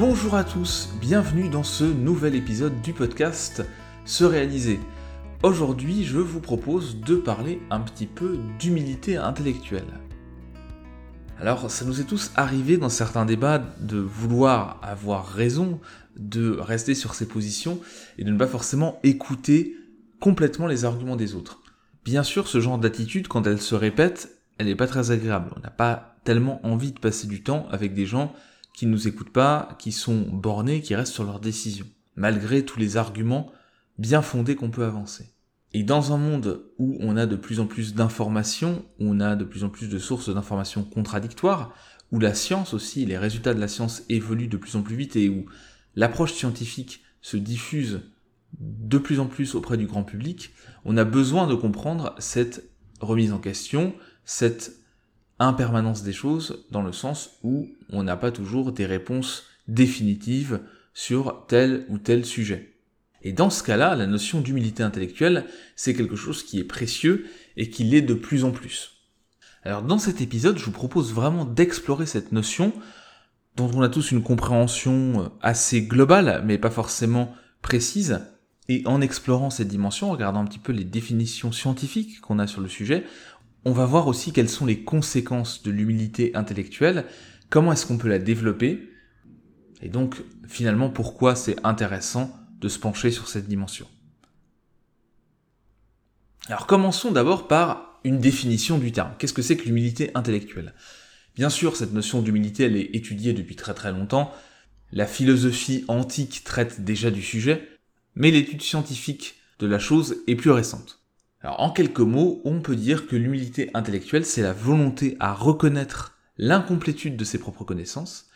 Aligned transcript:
Bonjour 0.00 0.34
à 0.34 0.44
tous, 0.44 0.88
bienvenue 0.98 1.50
dans 1.50 1.62
ce 1.62 1.84
nouvel 1.84 2.34
épisode 2.34 2.80
du 2.80 2.94
podcast 2.94 3.62
Se 4.06 4.24
réaliser. 4.24 4.80
Aujourd'hui, 5.42 6.04
je 6.04 6.16
vous 6.16 6.40
propose 6.40 7.00
de 7.00 7.16
parler 7.16 7.60
un 7.68 7.80
petit 7.80 8.06
peu 8.06 8.38
d'humilité 8.58 9.18
intellectuelle. 9.18 10.00
Alors, 11.38 11.70
ça 11.70 11.84
nous 11.84 12.00
est 12.00 12.04
tous 12.04 12.32
arrivé 12.34 12.78
dans 12.78 12.88
certains 12.88 13.26
débats 13.26 13.62
de 13.78 13.98
vouloir 13.98 14.80
avoir 14.82 15.26
raison, 15.26 15.80
de 16.16 16.56
rester 16.58 16.94
sur 16.94 17.14
ses 17.14 17.28
positions 17.28 17.78
et 18.16 18.24
de 18.24 18.30
ne 18.30 18.38
pas 18.38 18.46
forcément 18.46 19.00
écouter 19.02 19.76
complètement 20.18 20.66
les 20.66 20.86
arguments 20.86 21.16
des 21.16 21.34
autres. 21.34 21.60
Bien 22.06 22.22
sûr, 22.22 22.48
ce 22.48 22.62
genre 22.62 22.78
d'attitude, 22.78 23.28
quand 23.28 23.46
elle 23.46 23.60
se 23.60 23.74
répète, 23.74 24.34
elle 24.56 24.64
n'est 24.64 24.76
pas 24.76 24.86
très 24.86 25.10
agréable. 25.10 25.50
On 25.58 25.60
n'a 25.60 25.68
pas 25.68 26.16
tellement 26.24 26.64
envie 26.66 26.92
de 26.92 27.00
passer 27.00 27.26
du 27.26 27.42
temps 27.42 27.68
avec 27.70 27.92
des 27.92 28.06
gens 28.06 28.32
qui 28.80 28.86
ne 28.86 28.92
nous 28.92 29.08
écoutent 29.08 29.28
pas, 29.28 29.76
qui 29.78 29.92
sont 29.92 30.22
bornés, 30.22 30.80
qui 30.80 30.94
restent 30.94 31.12
sur 31.12 31.24
leurs 31.24 31.38
décisions, 31.38 31.84
malgré 32.16 32.64
tous 32.64 32.78
les 32.78 32.96
arguments 32.96 33.52
bien 33.98 34.22
fondés 34.22 34.56
qu'on 34.56 34.70
peut 34.70 34.86
avancer. 34.86 35.34
Et 35.74 35.82
dans 35.82 36.14
un 36.14 36.16
monde 36.16 36.64
où 36.78 36.96
on 36.98 37.18
a 37.18 37.26
de 37.26 37.36
plus 37.36 37.60
en 37.60 37.66
plus 37.66 37.92
d'informations, 37.92 38.82
où 38.98 39.10
on 39.10 39.20
a 39.20 39.36
de 39.36 39.44
plus 39.44 39.64
en 39.64 39.68
plus 39.68 39.90
de 39.90 39.98
sources 39.98 40.32
d'informations 40.34 40.82
contradictoires, 40.82 41.74
où 42.10 42.20
la 42.20 42.32
science 42.32 42.72
aussi, 42.72 43.04
les 43.04 43.18
résultats 43.18 43.52
de 43.52 43.60
la 43.60 43.68
science 43.68 44.02
évoluent 44.08 44.48
de 44.48 44.56
plus 44.56 44.76
en 44.76 44.82
plus 44.82 44.96
vite 44.96 45.14
et 45.14 45.28
où 45.28 45.44
l'approche 45.94 46.32
scientifique 46.32 47.02
se 47.20 47.36
diffuse 47.36 48.00
de 48.58 48.96
plus 48.96 49.20
en 49.20 49.26
plus 49.26 49.56
auprès 49.56 49.76
du 49.76 49.84
grand 49.84 50.04
public, 50.04 50.52
on 50.86 50.96
a 50.96 51.04
besoin 51.04 51.46
de 51.46 51.54
comprendre 51.54 52.14
cette 52.18 52.70
remise 53.02 53.34
en 53.34 53.40
question, 53.40 53.92
cette 54.24 54.79
impermanence 55.40 56.02
des 56.02 56.12
choses, 56.12 56.64
dans 56.70 56.82
le 56.82 56.92
sens 56.92 57.38
où 57.42 57.68
on 57.88 58.04
n'a 58.04 58.16
pas 58.16 58.30
toujours 58.30 58.70
des 58.72 58.86
réponses 58.86 59.44
définitives 59.66 60.60
sur 60.94 61.46
tel 61.48 61.86
ou 61.88 61.98
tel 61.98 62.24
sujet. 62.24 62.74
Et 63.22 63.32
dans 63.32 63.50
ce 63.50 63.62
cas-là, 63.62 63.96
la 63.96 64.06
notion 64.06 64.40
d'humilité 64.40 64.82
intellectuelle, 64.82 65.46
c'est 65.76 65.94
quelque 65.94 66.16
chose 66.16 66.42
qui 66.42 66.58
est 66.58 66.64
précieux 66.64 67.26
et 67.56 67.70
qui 67.70 67.84
l'est 67.84 68.02
de 68.02 68.14
plus 68.14 68.44
en 68.44 68.50
plus. 68.50 68.92
Alors 69.62 69.82
dans 69.82 69.98
cet 69.98 70.20
épisode, 70.20 70.58
je 70.58 70.64
vous 70.64 70.70
propose 70.70 71.12
vraiment 71.12 71.44
d'explorer 71.44 72.06
cette 72.06 72.32
notion 72.32 72.72
dont 73.56 73.70
on 73.74 73.82
a 73.82 73.88
tous 73.88 74.12
une 74.12 74.22
compréhension 74.22 75.32
assez 75.42 75.82
globale, 75.82 76.42
mais 76.46 76.56
pas 76.56 76.70
forcément 76.70 77.34
précise, 77.60 78.20
et 78.68 78.82
en 78.86 79.00
explorant 79.00 79.50
cette 79.50 79.68
dimension, 79.68 80.08
en 80.08 80.12
regardant 80.12 80.40
un 80.40 80.46
petit 80.46 80.60
peu 80.60 80.72
les 80.72 80.84
définitions 80.84 81.50
scientifiques 81.50 82.20
qu'on 82.20 82.38
a 82.38 82.46
sur 82.46 82.60
le 82.60 82.68
sujet, 82.68 83.04
on 83.64 83.72
va 83.72 83.86
voir 83.86 84.06
aussi 84.06 84.32
quelles 84.32 84.48
sont 84.48 84.66
les 84.66 84.82
conséquences 84.82 85.62
de 85.62 85.70
l'humilité 85.70 86.34
intellectuelle, 86.34 87.04
comment 87.48 87.72
est-ce 87.72 87.86
qu'on 87.86 87.98
peut 87.98 88.08
la 88.08 88.18
développer, 88.18 88.88
et 89.82 89.88
donc 89.88 90.16
finalement 90.48 90.90
pourquoi 90.90 91.34
c'est 91.34 91.56
intéressant 91.64 92.36
de 92.60 92.68
se 92.68 92.78
pencher 92.78 93.10
sur 93.10 93.28
cette 93.28 93.48
dimension. 93.48 93.86
Alors 96.46 96.66
commençons 96.66 97.12
d'abord 97.12 97.48
par 97.48 98.00
une 98.04 98.18
définition 98.18 98.78
du 98.78 98.92
terme. 98.92 99.12
Qu'est-ce 99.18 99.32
que 99.32 99.42
c'est 99.42 99.56
que 99.56 99.64
l'humilité 99.64 100.10
intellectuelle? 100.14 100.74
Bien 101.34 101.50
sûr, 101.50 101.76
cette 101.76 101.92
notion 101.92 102.22
d'humilité, 102.22 102.64
elle 102.64 102.76
est 102.76 102.94
étudiée 102.94 103.32
depuis 103.32 103.56
très 103.56 103.74
très 103.74 103.92
longtemps. 103.92 104.32
La 104.92 105.06
philosophie 105.06 105.84
antique 105.86 106.42
traite 106.44 106.82
déjà 106.84 107.10
du 107.10 107.22
sujet, 107.22 107.68
mais 108.14 108.30
l'étude 108.30 108.62
scientifique 108.62 109.36
de 109.58 109.66
la 109.66 109.78
chose 109.78 110.16
est 110.26 110.34
plus 110.34 110.50
récente. 110.50 110.99
Alors 111.42 111.60
en 111.60 111.70
quelques 111.70 112.00
mots, 112.00 112.42
on 112.44 112.60
peut 112.60 112.76
dire 112.76 113.06
que 113.06 113.16
l'humilité 113.16 113.70
intellectuelle, 113.72 114.26
c'est 114.26 114.42
la 114.42 114.52
volonté 114.52 115.16
à 115.20 115.32
reconnaître 115.32 116.18
l'incomplétude 116.36 117.16
de 117.16 117.24
ses 117.24 117.38
propres 117.38 117.64
connaissances, 117.64 118.28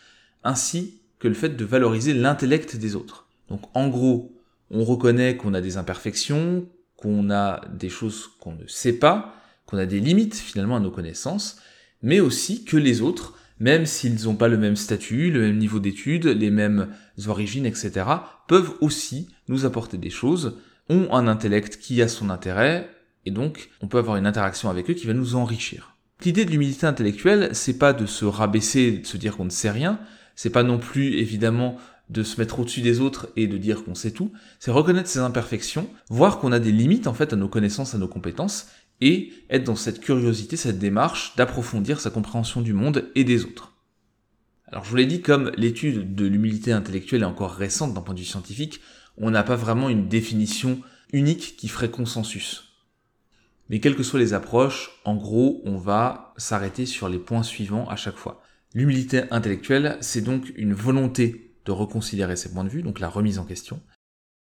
ainsi 0.42 1.00
que 1.19 1.28
le 1.28 1.34
fait 1.34 1.50
de 1.50 1.64
valoriser 1.64 2.14
l'intellect 2.14 2.77
des 2.77 2.97
autres. 2.97 3.28
Donc 3.48 3.60
en 3.75 3.88
gros, 3.88 4.34
on 4.70 4.84
reconnaît 4.84 5.37
qu'on 5.37 5.54
a 5.54 5.60
des 5.60 5.76
imperfections, 5.76 6.66
qu'on 6.97 7.31
a 7.31 7.60
des 7.72 7.91
choses 7.91 8.28
qu'on 8.41 8.53
ne 8.53 8.66
sait 8.66 8.94
pas, 8.94 9.34
qu'on 9.66 9.78
a 9.78 9.87
des 9.87 10.00
limites 10.00 10.37
finalement 10.37 10.76
à 10.76 10.81
nos 10.81 10.91
connaissances, 10.91 11.59
mais 12.03 12.20
aussi 12.20 12.64
que 12.64 12.76
les 12.76 13.03
autres, 13.03 13.38
même 13.59 13.84
s'ils 13.84 14.25
n'ont 14.25 14.37
pas 14.37 14.48
le 14.48 14.59
même 14.59 14.76
statut, 14.76 15.31
le 15.31 15.41
même 15.41 15.59
niveau 15.59 15.78
d'études, 15.78 16.26
les 16.26 16.50
mêmes 16.50 16.88
origines, 17.26 17.66
etc., 17.66 18.06
peuvent 18.48 18.75
aussi 18.81 19.28
nous 19.48 19.66
apporter 19.66 19.98
des 19.98 20.10
choses, 20.10 20.59
ont 20.88 21.09
un 21.12 21.28
intellect 21.28 21.78
qui 21.78 22.03
a 22.03 22.09
son 22.09 22.31
intérêt, 22.31 22.91
et 23.27 23.31
donc 23.31 23.71
on 23.81 23.89
peut 23.89 23.99
avoir 23.99 24.17
une 24.17 24.27
interaction 24.27 24.71
avec 24.71 24.91
eux 24.91 24.95
qui 24.95 25.07
va 25.07 25.15
nous 25.15 25.37
enrichir. 25.37 25.97
L'idée 26.25 26.45
de 26.45 26.51
l'humilité 26.51 26.87
intellectuelle, 26.87 27.51
c'est 27.53 27.79
pas 27.79 27.93
de 27.93 28.07
se 28.07 28.25
rabaisser, 28.25 28.93
de 28.93 29.07
se 29.07 29.17
dire 29.17 29.37
qu'on 29.37 29.45
ne 29.45 29.51
sait 29.51 29.71
rien, 29.71 29.99
c'est 30.37 30.51
pas 30.51 30.62
non 30.62 30.79
plus 30.79 31.15
évidemment 31.19 31.77
de 32.11 32.23
se 32.23 32.41
mettre 32.41 32.61
au-dessus 32.61 32.83
des 32.83 33.01
autres 33.01 33.29
et 33.37 33.47
de 33.47 33.57
dire 33.57 33.85
qu'on 33.85 33.95
sait 33.95 34.11
tout, 34.11 34.33
c'est 34.59 34.71
reconnaître 34.71 35.09
ses 35.09 35.21
imperfections, 35.21 35.89
voir 36.11 36.39
qu'on 36.39 36.53
a 36.53 36.59
des 36.59 36.73
limites 36.73 37.07
en 37.07 37.15
fait 37.15 37.33
à 37.33 37.37
nos 37.37 37.49
connaissances, 37.49 37.95
à 37.95 37.99
nos 37.99 38.09
compétences, 38.09 38.69
et 39.01 39.33
être 39.51 39.65
dans 39.65 39.77
cette 39.77 40.01
curiosité, 40.01 40.56
cette 40.56 40.79
démarche 40.79 41.35
d'approfondir 41.37 42.01
sa 42.01 42.11
compréhension 42.11 42.61
du 42.61 42.73
monde 42.73 43.11
et 43.15 43.25
des 43.25 43.45
autres. 43.45 43.73
Alors 44.69 44.85
je 44.85 44.91
vous 44.91 44.97
l'ai 44.97 45.06
dit, 45.06 45.21
comme 45.21 45.51
l'étude 45.56 46.15
de 46.15 46.27
l'humilité 46.27 46.73
intellectuelle 46.73 47.23
est 47.23 47.27
encore 47.27 47.53
récente 47.53 47.95
d'un 47.95 48.01
point 48.01 48.15
de 48.15 48.21
vue 48.21 48.27
scientifique, 48.27 48.81
on 49.17 49.31
n'a 49.31 49.43
pas 49.43 49.56
vraiment 49.56 49.89
une 49.89 50.09
définition 50.09 50.81
unique 51.12 51.56
qui 51.56 51.69
ferait 51.69 51.91
consensus. 51.91 52.74
Mais 53.70 53.80
quelles 53.80 53.97
que 53.97 54.02
soient 54.02 54.20
les 54.20 54.34
approches, 54.34 54.91
en 55.04 55.16
gros, 55.16 55.62
on 55.64 55.76
va 55.76 56.34
s'arrêter 56.36 56.86
sur 56.86 57.08
les 57.08 57.19
points 57.19 57.42
suivants 57.42 57.88
à 57.88 57.97
chaque 57.97 58.16
fois. 58.16 58.42
L'humilité 58.75 59.22
intellectuelle, 59.30 59.97
c'est 60.00 60.20
donc 60.20 60.52
une 60.56 60.75
volonté 60.75 61.54
de 61.64 61.72
reconsidérer 61.72 62.36
ses 62.36 62.52
points 62.52 62.64
de 62.64 62.69
vue, 62.69 62.82
donc 62.82 63.00
la 63.00 63.08
remise 63.08 63.38
en 63.38 63.44
question. 63.44 63.80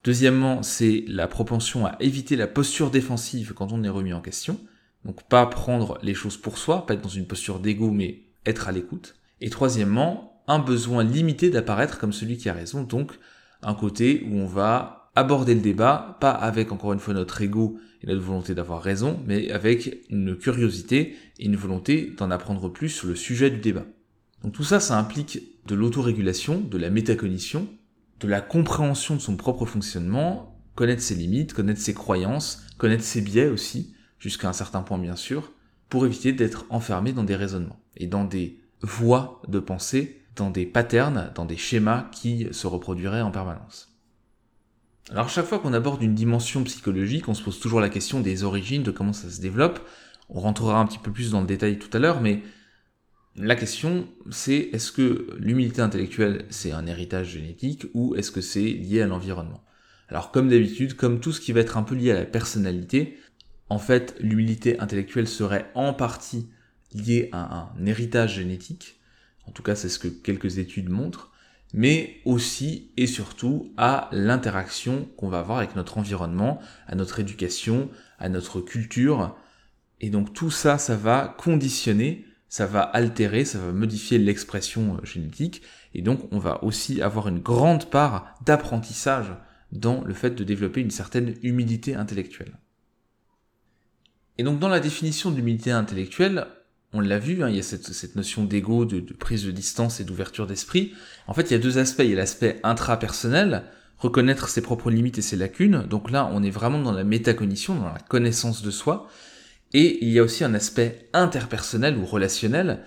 Deuxièmement, 0.05 0.63
c'est 0.63 1.05
la 1.07 1.29
propension 1.29 1.87
à 1.87 1.97
éviter 2.01 2.35
la 2.35 2.49
posture 2.49 2.91
défensive 2.91 3.53
quand 3.55 3.73
on 3.73 3.85
est 3.85 3.89
remis 3.89 4.13
en 4.13 4.21
question. 4.21 4.59
Donc 5.05 5.23
pas 5.25 5.47
prendre 5.47 5.99
les 6.03 6.15
choses 6.15 6.37
pour 6.37 6.59
soi, 6.59 6.87
pas 6.87 6.95
être 6.95 7.03
dans 7.03 7.09
une 7.09 7.27
posture 7.27 7.61
d'ego, 7.61 7.91
mais 7.91 8.23
être 8.47 8.69
à 8.69 8.73
l'écoute. 8.73 9.17
Et 9.41 9.51
troisièmement, 9.51 10.43
un 10.49 10.59
besoin 10.59 11.05
limité 11.05 11.51
d'apparaître 11.51 11.99
comme 11.99 12.13
celui 12.13 12.37
qui 12.37 12.49
a 12.49 12.53
raison, 12.53 12.83
donc 12.83 13.13
un 13.63 13.75
côté 13.75 14.27
où 14.29 14.37
on 14.37 14.47
va 14.47 15.02
aborder 15.15 15.55
le 15.55 15.61
débat, 15.61 16.17
pas 16.21 16.31
avec 16.31 16.73
encore 16.73 16.93
une 16.93 16.99
fois 16.99 17.15
notre 17.15 17.43
ego 17.43 17.79
et 18.03 18.07
notre 18.07 18.23
volonté 18.23 18.55
d'avoir 18.55 18.83
raison, 18.83 19.21
mais 19.27 19.51
avec 19.51 20.01
une 20.11 20.37
curiosité 20.37 21.17
et 21.39 21.47
une 21.47 21.57
volonté 21.57 22.15
d'en 22.17 22.31
apprendre 22.31 22.69
plus 22.69 22.89
sur 22.89 23.09
le 23.09 23.15
sujet 23.15 23.51
du 23.51 23.59
débat. 23.59 23.85
Donc 24.43 24.53
tout 24.53 24.65
ça, 24.65 24.81
ça 24.81 24.99
implique 24.99 25.41
de 25.67 25.75
l'autorégulation, 25.75 26.61
de 26.61 26.79
la 26.79 26.91
métacognition, 26.91 27.69
de 28.21 28.29
la 28.29 28.41
compréhension 28.41 29.15
de 29.15 29.21
son 29.21 29.37
propre 29.37 29.67
fonctionnement, 29.67 30.59
connaître 30.75 31.03
ses 31.03 31.15
limites, 31.15 31.53
connaître 31.53 31.81
ses 31.81 31.95
croyances, 31.95 32.65
connaître 32.79 33.05
ses 33.05 33.21
biais 33.21 33.49
aussi, 33.49 33.95
jusqu'à 34.19 34.49
un 34.49 34.53
certain 34.53 34.83
point 34.83 34.99
bien 34.99 35.17
sûr, 35.17 35.53
pour 35.89 36.07
éviter 36.07 36.33
d'être 36.33 36.65
enfermé 36.71 37.13
dans 37.13 37.25
des 37.25 37.37
raisonnements 37.37 37.81
et 37.97 38.07
dans 38.07 38.25
des 38.25 38.59
voies 38.81 39.43
de 39.47 39.59
pensée, 39.59 40.23
dans 40.37 40.51
des 40.51 40.65
patterns, 40.65 41.31
dans 41.35 41.45
des 41.45 41.57
schémas 41.59 42.09
qui 42.11 42.49
se 42.51 42.67
reproduiraient 42.67 43.21
en 43.21 43.31
permanence. 43.31 43.92
Alors 45.11 45.29
chaque 45.29 45.47
fois 45.47 45.59
qu'on 45.59 45.73
aborde 45.73 46.03
une 46.03 46.15
dimension 46.15 46.63
psychologique, 46.65 47.29
on 47.29 47.35
se 47.35 47.43
pose 47.43 47.59
toujours 47.59 47.81
la 47.81 47.89
question 47.89 48.21
des 48.21 48.45
origines, 48.45 48.83
de 48.83 48.91
comment 48.91 49.13
ça 49.13 49.31
se 49.31 49.41
développe. 49.41 49.81
On 50.29 50.41
rentrera 50.41 50.79
un 50.79 50.87
petit 50.87 50.99
peu 50.99 51.11
plus 51.11 51.31
dans 51.31 51.41
le 51.41 51.47
détail 51.47 51.79
tout 51.79 51.91
à 51.93 51.99
l'heure, 51.99 52.21
mais 52.21 52.43
la 53.35 53.57
question 53.57 54.09
c'est 54.31 54.71
est-ce 54.73 54.93
que 54.93 55.37
l'humilité 55.39 55.83
intellectuelle 55.83 56.47
c'est 56.51 56.71
un 56.71 56.87
héritage 56.87 57.31
génétique 57.31 57.87
ou 57.95 58.15
est-ce 58.15 58.31
que 58.31 58.41
c'est 58.41 58.61
lié 58.61 59.03
à 59.03 59.07
l'environnement? 59.07 59.65
Alors 60.09 60.31
comme 60.31 60.49
d'habitude, 60.49 60.95
comme 60.95 61.19
tout 61.21 61.33
ce 61.33 61.41
qui 61.41 61.53
va 61.53 61.61
être 61.61 61.77
un 61.77 61.83
peu 61.83 61.95
lié 61.95 62.13
à 62.13 62.21
la 62.21 62.25
personnalité, 62.25 63.19
en 63.69 63.79
fait 63.79 64.15
l'humilité 64.21 64.79
intellectuelle 64.79 65.27
serait 65.27 65.71
en 65.75 65.95
partie 65.95 66.49
liée 66.95 67.29
à 67.33 67.73
un 67.77 67.87
héritage 67.87 68.37
génétique. 68.37 69.01
En 69.47 69.51
tout 69.51 69.63
cas 69.63 69.75
c'est 69.75 69.89
ce 69.89 69.99
que 69.99 70.09
quelques 70.09 70.59
études 70.59 70.91
montrent 70.91 71.32
mais 71.73 72.21
aussi 72.25 72.93
et 72.97 73.07
surtout 73.07 73.73
à 73.77 74.09
l'interaction 74.13 75.09
qu'on 75.17 75.29
va 75.29 75.41
avoir 75.41 75.59
avec 75.59 75.75
notre 75.75 75.99
environnement, 75.99 76.61
à 76.87 76.95
notre 76.95 77.21
éducation, 77.21 77.91
à 78.19 78.29
notre 78.29 78.61
culture. 78.61 79.37
Et 80.01 80.11
donc 80.11 80.33
tout 80.33 80.51
ça, 80.51 80.79
ça 80.79 80.97
va 80.97 81.35
conditionner, 81.39 82.27
ça 82.49 82.67
va 82.67 82.83
altérer, 82.83 83.45
ça 83.45 83.59
va 83.59 83.73
modifier 83.73 84.19
l'expression 84.19 84.97
euh, 84.97 85.05
génétique. 85.05 85.63
Et 85.95 86.03
donc 86.03 86.21
on 86.31 86.39
va 86.39 86.63
aussi 86.65 87.01
avoir 87.01 87.29
une 87.29 87.39
grande 87.39 87.89
part 87.89 88.35
d'apprentissage 88.45 89.33
dans 89.71 90.05
le 90.05 90.13
fait 90.13 90.31
de 90.31 90.45
développer 90.45 90.83
une 90.83 90.91
certaine 90.91 91.35
humilité 91.43 91.95
intellectuelle. 91.95 92.59
Et 94.37 94.43
donc 94.43 94.59
dans 94.59 94.69
la 94.69 94.81
définition 94.81 95.31
d'humilité 95.31 95.71
intellectuelle, 95.71 96.47
on 96.93 97.01
l'a 97.01 97.19
vu, 97.19 97.43
hein, 97.43 97.49
il 97.49 97.57
y 97.57 97.59
a 97.59 97.63
cette, 97.63 98.17
notion 98.17 98.45
d'ego, 98.45 98.85
de, 98.85 99.01
prise 99.15 99.45
de 99.45 99.51
distance 99.51 100.01
et 100.01 100.05
d'ouverture 100.05 100.47
d'esprit. 100.47 100.93
En 101.27 101.35
fait, 101.35 101.51
il 101.51 101.53
y 101.53 101.57
a 101.57 101.59
deux 101.59 101.79
aspects. 101.79 102.03
Il 102.05 102.11
y 102.11 102.15
a 102.15 102.17
l'aspect 102.17 102.61
intrapersonnel, 102.63 103.65
reconnaître 103.99 104.49
ses 104.49 104.61
propres 104.61 104.91
limites 104.91 105.19
et 105.19 105.23
ses 105.23 105.37
lacunes. 105.37 105.87
Donc 105.89 106.11
là, 106.11 106.31
on 106.33 106.43
est 106.43 106.51
vraiment 106.51 106.81
dans 106.81 106.93
la 106.93 107.05
métacognition, 107.05 107.75
dans 107.75 107.93
la 107.93 107.99
connaissance 107.99 108.63
de 108.63 108.71
soi. 108.71 109.09
Et 109.73 110.05
il 110.05 110.11
y 110.11 110.19
a 110.19 110.23
aussi 110.23 110.45
un 110.45 110.53
aspect 110.53 111.09
interpersonnel 111.15 111.97
ou 111.97 112.05
relationnel 112.05 112.81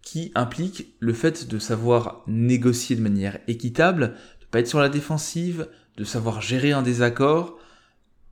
qui 0.00 0.30
implique 0.34 0.94
le 1.00 1.12
fait 1.12 1.48
de 1.48 1.58
savoir 1.58 2.22
négocier 2.28 2.94
de 2.94 3.02
manière 3.02 3.40
équitable, 3.48 4.14
de 4.40 4.46
pas 4.46 4.60
être 4.60 4.68
sur 4.68 4.80
la 4.80 4.88
défensive, 4.88 5.68
de 5.96 6.04
savoir 6.04 6.40
gérer 6.40 6.70
un 6.70 6.82
désaccord, 6.82 7.58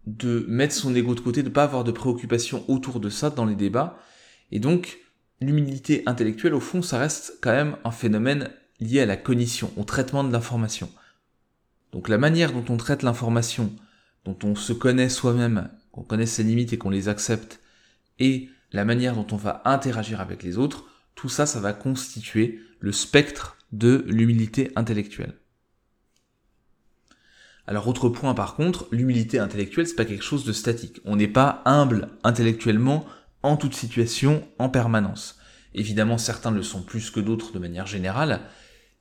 de 0.07 0.47
mettre 0.49 0.75
son 0.75 0.95
ego 0.95 1.15
de 1.17 1.21
côté, 1.21 1.43
de 1.43 1.49
pas 1.49 1.65
avoir 1.65 1.83
de 1.83 1.91
préoccupations 1.91 2.65
autour 2.69 3.01
de 3.01 3.11
ça 3.11 3.31
dans 3.31 3.45
les 3.45 3.57
débats. 3.57 3.99
Et 4.53 4.61
donc, 4.61 4.99
l'humilité 5.41 6.03
intellectuelle, 6.07 6.55
au 6.55 6.61
fond, 6.61 6.83
ça 6.83 6.99
reste 6.99 7.39
quand 7.41 7.53
même 7.53 7.77
un 7.85 7.91
phénomène 7.91 8.51
lié 8.81 9.01
à 9.01 9.07
la 9.07 9.17
cognition, 9.17 9.73
au 9.77 9.85
traitement 9.85 10.25
de 10.25 10.33
l'information. 10.33 10.91
Donc 11.93 12.09
la 12.09 12.19
manière 12.19 12.53
dont 12.53 12.65
on 12.69 12.77
traite 12.77 13.03
l'information, 13.03 13.75
dont 14.25 14.37
on 14.43 14.55
se 14.55 14.73
connaît 14.73 15.09
soi-même, 15.09 15.71
qu'on 15.93 16.03
connaît 16.03 16.27
ses 16.27 16.43
limites 16.43 16.73
et 16.73 16.79
qu'on 16.79 16.91
les 16.91 17.09
accepte, 17.09 17.61
et 18.19 18.51
la 18.73 18.85
manière 18.85 19.15
dont 19.15 19.27
on 19.33 19.37
va 19.37 19.63
interagir 19.65 20.21
avec 20.21 20.43
les 20.43 20.59
autres, 20.59 20.85
tout 21.15 21.29
ça, 21.29 21.47
ça 21.47 21.61
va 21.61 21.73
constituer 21.73 22.61
le 22.81 22.93
spectre 22.93 23.57
de 23.73 24.05
l'humilité 24.07 24.73
intellectuelle. 24.77 25.35
Alors 27.67 27.89
autre 27.89 28.09
point 28.09 28.35
par 28.35 28.55
contre, 28.55 28.87
l'humilité 28.93 29.39
intellectuelle, 29.39 29.87
c'est 29.87 29.97
pas 29.97 30.05
quelque 30.05 30.23
chose 30.23 30.45
de 30.45 30.53
statique. 30.53 31.01
On 31.05 31.17
n'est 31.17 31.27
pas 31.29 31.63
humble 31.65 32.11
intellectuellement 32.23 33.07
en 33.47 33.57
toute 33.57 33.75
situation, 33.75 34.47
en 34.59 34.69
permanence. 34.69 35.39
Évidemment, 35.75 36.19
certains 36.19 36.51
le 36.51 36.63
sont 36.63 36.83
plus 36.83 37.11
que 37.11 37.21
d'autres 37.21 37.53
de 37.53 37.59
manière 37.59 37.87
générale, 37.87 38.41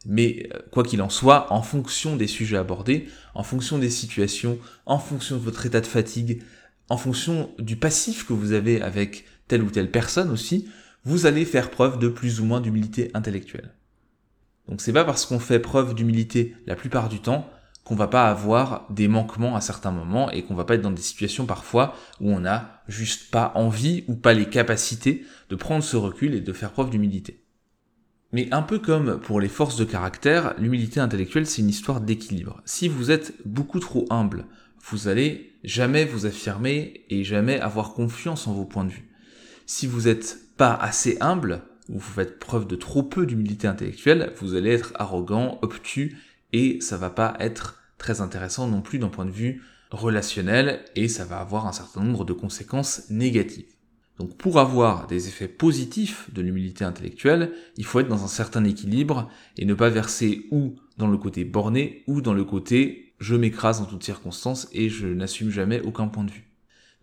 mais 0.06 0.50
euh, 0.54 0.60
quoi 0.72 0.84
qu'il 0.84 1.02
en 1.02 1.10
soit, 1.10 1.52
en 1.52 1.62
fonction 1.62 2.16
des 2.16 2.28
sujets 2.28 2.58
abordés, 2.58 3.08
en 3.34 3.44
fonction 3.44 3.80
des 3.80 3.90
situations, 3.90 4.60
en 4.86 5.00
fonction 5.00 5.38
de 5.38 5.42
votre 5.42 5.66
état 5.66 5.82
de 5.82 5.86
fatigue, 5.88 6.44
en 6.90 6.98
fonction 6.98 7.52
du 7.58 7.76
passif 7.76 8.28
que 8.28 8.34
vous 8.34 8.52
avez 8.52 8.82
avec 8.82 9.26
telle 9.48 9.64
ou 9.64 9.72
telle 9.72 9.90
personne 9.90 10.30
aussi, 10.30 10.70
vous 11.04 11.26
allez 11.26 11.46
faire 11.46 11.72
preuve 11.72 11.98
de 12.00 12.08
plus 12.08 12.40
ou 12.40 12.46
moins 12.46 12.62
d'humilité 12.62 13.10
intellectuelle. 13.14 13.74
Donc 14.68 14.82
c'est 14.82 14.94
pas 14.94 15.06
parce 15.06 15.26
qu'on 15.26 15.40
fait 15.40 15.60
preuve 15.60 15.94
d'humilité 15.94 16.56
la 16.66 16.76
plupart 16.76 17.10
du 17.10 17.20
temps 17.20 17.50
qu'on 17.86 17.96
va 17.96 18.08
pas 18.08 18.30
avoir 18.30 18.88
des 18.90 19.08
manquements 19.08 19.56
à 19.56 19.62
certains 19.62 19.92
moments 19.92 20.32
et 20.32 20.44
qu'on 20.44 20.56
va 20.56 20.66
pas 20.66 20.74
être 20.74 20.82
dans 20.82 20.92
des 20.92 21.02
situations 21.02 21.46
parfois 21.46 21.96
où 22.20 22.32
on 22.32 22.40
n'a 22.40 22.82
juste 22.88 23.32
pas 23.32 23.52
envie 23.56 24.04
ou 24.08 24.16
pas 24.16 24.34
les 24.34 24.50
capacités 24.50 25.24
de 25.50 25.56
prendre 25.56 25.84
ce 25.84 25.96
recul 25.96 26.34
et 26.34 26.42
de 26.42 26.52
faire 26.52 26.72
preuve 26.72 26.90
d'humilité. 26.90 27.44
Mais 28.34 28.52
un 28.52 28.64
peu 28.64 28.80
comme 28.80 29.20
pour 29.20 29.40
les 29.40 29.48
forces 29.48 29.78
de 29.78 29.86
caractère, 29.86 30.56
l'humilité 30.58 31.00
intellectuelle 31.00 31.46
c'est 31.46 31.62
une 31.62 31.70
histoire 31.70 32.02
d'équilibre. 32.02 32.62
Si 32.66 32.88
vous 32.88 33.12
êtes 33.12 33.36
beaucoup 33.46 33.80
trop 33.80 34.08
humble, 34.10 34.46
vous 34.90 35.08
allez 35.08 35.54
jamais 35.64 36.06
vous 36.06 36.26
affirmer 36.26 37.06
et 37.10 37.24
jamais 37.24 37.60
avoir 37.60 37.94
confiance 37.94 38.48
en 38.48 38.54
vos 38.54 38.66
points 38.66 38.86
de 38.86 38.92
vue. 38.92 39.10
Si 39.68 39.86
vous 39.86 40.08
êtes 40.08 40.40
pas 40.58 40.74
assez 40.74 41.18
humble, 41.22 41.62
ou 41.90 42.00
vous 42.00 42.14
faites 42.14 42.40
preuve 42.40 42.66
de 42.66 42.76
trop 42.76 43.04
peu 43.04 43.28
d'humilité 43.28 43.68
intellectuelle, 43.68 44.34
vous 44.40 44.56
allez 44.56 44.72
être 44.72 44.94
arrogant, 44.96 45.60
obtus 45.62 46.18
et 46.56 46.80
ça 46.80 46.96
va 46.96 47.10
pas 47.10 47.36
être 47.42 47.82
très 47.98 48.22
intéressant 48.22 48.66
non 48.70 48.82
plus 48.82 48.98
d'un 48.98 49.10
point 49.10 49.26
de 49.26 49.30
vue 49.32 49.62
relationnel 49.92 50.86
et 50.96 51.10
ça 51.10 51.26
va 51.26 51.40
avoir 51.40 51.68
un 51.68 51.74
certain 51.74 52.02
nombre 52.02 52.24
de 52.24 52.32
conséquences 52.32 53.10
négatives. 53.10 53.76
Donc 54.20 54.38
pour 54.38 54.58
avoir 54.58 55.06
des 55.08 55.28
effets 55.28 55.50
positifs 55.50 56.34
de 56.34 56.42
l'humilité 56.42 56.86
intellectuelle, 56.86 57.52
il 57.76 57.84
faut 57.84 58.00
être 58.00 58.08
dans 58.08 58.24
un 58.24 58.30
certain 58.30 58.64
équilibre 58.64 59.30
et 59.58 59.66
ne 59.66 59.74
pas 59.74 59.90
verser 59.90 60.46
ou 60.50 60.78
dans 60.98 61.10
le 61.10 61.18
côté 61.18 61.44
borné 61.44 62.06
ou 62.08 62.22
dans 62.22 62.34
le 62.34 62.46
côté 62.46 63.14
je 63.20 63.36
m'écrase 63.36 63.82
en 63.82 63.86
toutes 63.86 64.06
circonstances 64.06 64.70
et 64.72 64.88
je 64.88 65.08
n'assume 65.08 65.50
jamais 65.50 65.82
aucun 65.82 66.08
point 66.08 66.24
de 66.24 66.32
vue. 66.32 66.50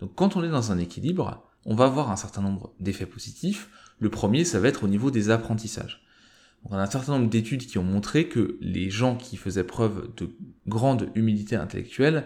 Donc 0.00 0.14
quand 0.14 0.34
on 0.34 0.42
est 0.42 0.48
dans 0.48 0.72
un 0.72 0.78
équilibre, 0.78 1.46
on 1.66 1.74
va 1.74 1.84
avoir 1.84 2.10
un 2.10 2.16
certain 2.16 2.40
nombre 2.40 2.72
d'effets 2.80 3.04
positifs. 3.04 3.68
Le 3.98 4.08
premier, 4.08 4.46
ça 4.46 4.60
va 4.60 4.68
être 4.68 4.84
au 4.84 4.88
niveau 4.88 5.10
des 5.10 5.28
apprentissages 5.28 6.01
on 6.64 6.76
a 6.76 6.82
un 6.82 6.90
certain 6.90 7.18
nombre 7.18 7.30
d'études 7.30 7.66
qui 7.66 7.78
ont 7.78 7.82
montré 7.82 8.28
que 8.28 8.56
les 8.60 8.90
gens 8.90 9.16
qui 9.16 9.36
faisaient 9.36 9.64
preuve 9.64 10.10
de 10.16 10.30
grande 10.66 11.10
humilité 11.14 11.56
intellectuelle 11.56 12.24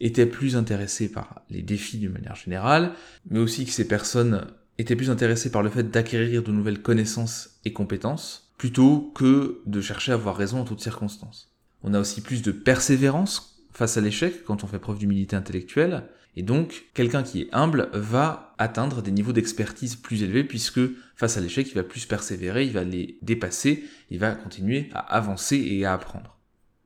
étaient 0.00 0.26
plus 0.26 0.56
intéressés 0.56 1.10
par 1.10 1.42
les 1.50 1.62
défis 1.62 1.98
d'une 1.98 2.12
manière 2.12 2.34
générale, 2.34 2.92
mais 3.30 3.38
aussi 3.38 3.64
que 3.64 3.72
ces 3.72 3.86
personnes 3.86 4.46
étaient 4.78 4.96
plus 4.96 5.10
intéressées 5.10 5.50
par 5.50 5.62
le 5.62 5.70
fait 5.70 5.90
d'acquérir 5.90 6.42
de 6.42 6.52
nouvelles 6.52 6.82
connaissances 6.82 7.60
et 7.64 7.72
compétences, 7.72 8.52
plutôt 8.58 9.12
que 9.14 9.60
de 9.66 9.80
chercher 9.80 10.12
à 10.12 10.16
avoir 10.16 10.36
raison 10.36 10.60
en 10.60 10.64
toutes 10.64 10.80
circonstances. 10.80 11.52
On 11.82 11.94
a 11.94 12.00
aussi 12.00 12.20
plus 12.20 12.42
de 12.42 12.52
persévérance 12.52 13.51
face 13.72 13.96
à 13.96 14.00
l'échec 14.00 14.44
quand 14.44 14.64
on 14.64 14.66
fait 14.66 14.78
preuve 14.78 14.98
d'humilité 14.98 15.36
intellectuelle, 15.36 16.04
et 16.34 16.42
donc, 16.42 16.86
quelqu'un 16.94 17.22
qui 17.22 17.42
est 17.42 17.48
humble 17.52 17.90
va 17.92 18.54
atteindre 18.56 19.02
des 19.02 19.10
niveaux 19.10 19.32
d'expertise 19.32 19.96
plus 19.96 20.22
élevés 20.22 20.44
puisque 20.44 20.80
face 21.14 21.36
à 21.36 21.40
l'échec, 21.40 21.68
il 21.68 21.74
va 21.74 21.82
plus 21.82 22.06
persévérer, 22.06 22.64
il 22.64 22.72
va 22.72 22.84
les 22.84 23.18
dépasser, 23.20 23.84
il 24.10 24.18
va 24.18 24.32
continuer 24.32 24.88
à 24.94 25.00
avancer 25.00 25.56
et 25.56 25.84
à 25.84 25.92
apprendre. 25.92 26.38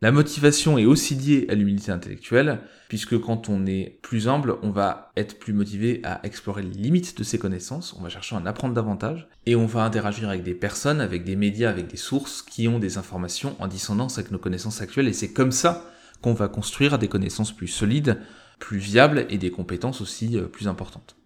La 0.03 0.13
motivation 0.13 0.77
est 0.77 0.85
aussi 0.85 1.15
liée 1.15 1.47
à 1.49 1.55
l'humilité 1.55 1.91
intellectuelle, 1.91 2.61
puisque 2.89 3.19
quand 3.19 3.49
on 3.49 3.65
est 3.65 3.99
plus 4.03 4.29
humble, 4.29 4.57
on 4.63 4.71
va 4.71 5.11
être 5.17 5.39
plus 5.39 5.55
motivé 5.55 6.01
à 6.05 6.21
explorer 6.23 6.63
les 6.63 6.69
limites 6.69 7.17
de 7.17 7.25
ses 7.25 7.39
connaissances, 7.39 7.95
on 7.99 8.03
va 8.03 8.11
chercher 8.11 8.37
à 8.37 8.39
en 8.39 8.47
apprendre 8.47 8.75
davantage, 8.75 9.27
et 9.47 9.57
on 9.57 9.65
va 9.65 9.85
interagir 9.85 10.29
avec 10.29 10.43
des 10.43 10.55
personnes, 10.55 11.01
avec 11.01 11.25
des 11.25 11.35
médias, 11.35 11.71
avec 11.71 11.87
des 11.87 11.97
sources 11.97 12.43
qui 12.43 12.69
ont 12.69 12.79
des 12.79 12.99
informations 12.99 13.57
en 13.59 13.69
dissonance 13.69 14.19
avec 14.19 14.31
nos 14.33 14.39
connaissances 14.39 14.83
actuelles, 14.83 15.09
et 15.09 15.15
c'est 15.15 15.33
comme 15.33 15.53
ça 15.53 15.91
qu'on 16.21 16.35
va 16.35 16.49
construire 16.49 16.99
des 16.99 17.09
connaissances 17.09 17.53
plus 17.55 17.69
solides, 17.69 18.19
plus 18.59 18.79
viables 18.79 19.27
et 19.29 19.39
des 19.39 19.51
compétences 19.51 20.01
aussi 20.01 20.37
euh, 20.37 20.47
plus 20.47 20.69
importantes. 20.69 21.17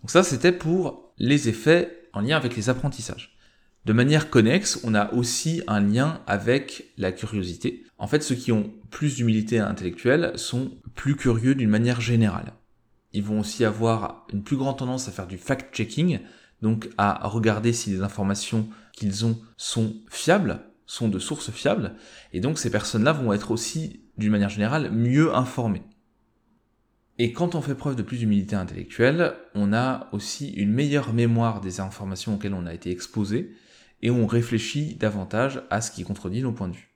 Donc 0.00 0.10
ça, 0.10 0.22
c'était 0.22 0.52
pour 0.52 1.12
les 1.18 1.48
effets 1.48 2.08
en 2.12 2.20
lien 2.20 2.36
avec 2.36 2.56
les 2.56 2.68
apprentissages. 2.68 3.36
De 3.84 3.92
manière 3.92 4.30
connexe, 4.30 4.80
on 4.84 4.94
a 4.94 5.12
aussi 5.12 5.62
un 5.66 5.80
lien 5.80 6.22
avec 6.26 6.92
la 6.96 7.12
curiosité. 7.12 7.84
En 7.98 8.06
fait, 8.06 8.22
ceux 8.22 8.34
qui 8.34 8.50
ont 8.50 8.72
plus 8.90 9.16
d'humilité 9.16 9.58
intellectuelle 9.58 10.32
sont 10.36 10.72
plus 10.94 11.16
curieux 11.16 11.54
d'une 11.54 11.68
manière 11.68 12.00
générale. 12.00 12.54
Ils 13.12 13.22
vont 13.22 13.40
aussi 13.40 13.64
avoir 13.64 14.26
une 14.32 14.42
plus 14.42 14.56
grande 14.56 14.78
tendance 14.78 15.08
à 15.08 15.12
faire 15.12 15.26
du 15.26 15.38
fact-checking, 15.38 16.20
donc 16.62 16.88
à 16.96 17.28
regarder 17.28 17.72
si 17.72 17.90
les 17.90 18.02
informations 18.02 18.68
qu'ils 18.92 19.26
ont 19.26 19.38
sont 19.56 19.94
fiables, 20.08 20.60
sont 20.86 21.08
de 21.08 21.18
sources 21.18 21.50
fiables, 21.50 21.94
et 22.32 22.40
donc 22.40 22.58
ces 22.58 22.70
personnes-là 22.70 23.12
vont 23.12 23.32
être 23.32 23.50
aussi, 23.50 24.03
d'une 24.18 24.32
manière 24.32 24.48
générale, 24.48 24.90
mieux 24.90 25.34
informées. 25.34 25.82
Et 27.18 27.32
quand 27.32 27.54
on 27.54 27.62
fait 27.62 27.76
preuve 27.76 27.96
de 27.96 28.02
plus 28.02 28.18
d'humilité 28.18 28.56
intellectuelle, 28.56 29.34
on 29.54 29.72
a 29.72 30.08
aussi 30.12 30.50
une 30.50 30.72
meilleure 30.72 31.12
mémoire 31.12 31.60
des 31.60 31.80
informations 31.80 32.34
auxquelles 32.34 32.54
on 32.54 32.66
a 32.66 32.74
été 32.74 32.90
exposé, 32.90 33.54
et 34.02 34.10
on 34.10 34.26
réfléchit 34.26 34.96
davantage 34.96 35.62
à 35.70 35.80
ce 35.80 35.90
qui 35.90 36.04
contredit 36.04 36.42
nos 36.42 36.52
points 36.52 36.68
de 36.68 36.74
vue. 36.74 36.90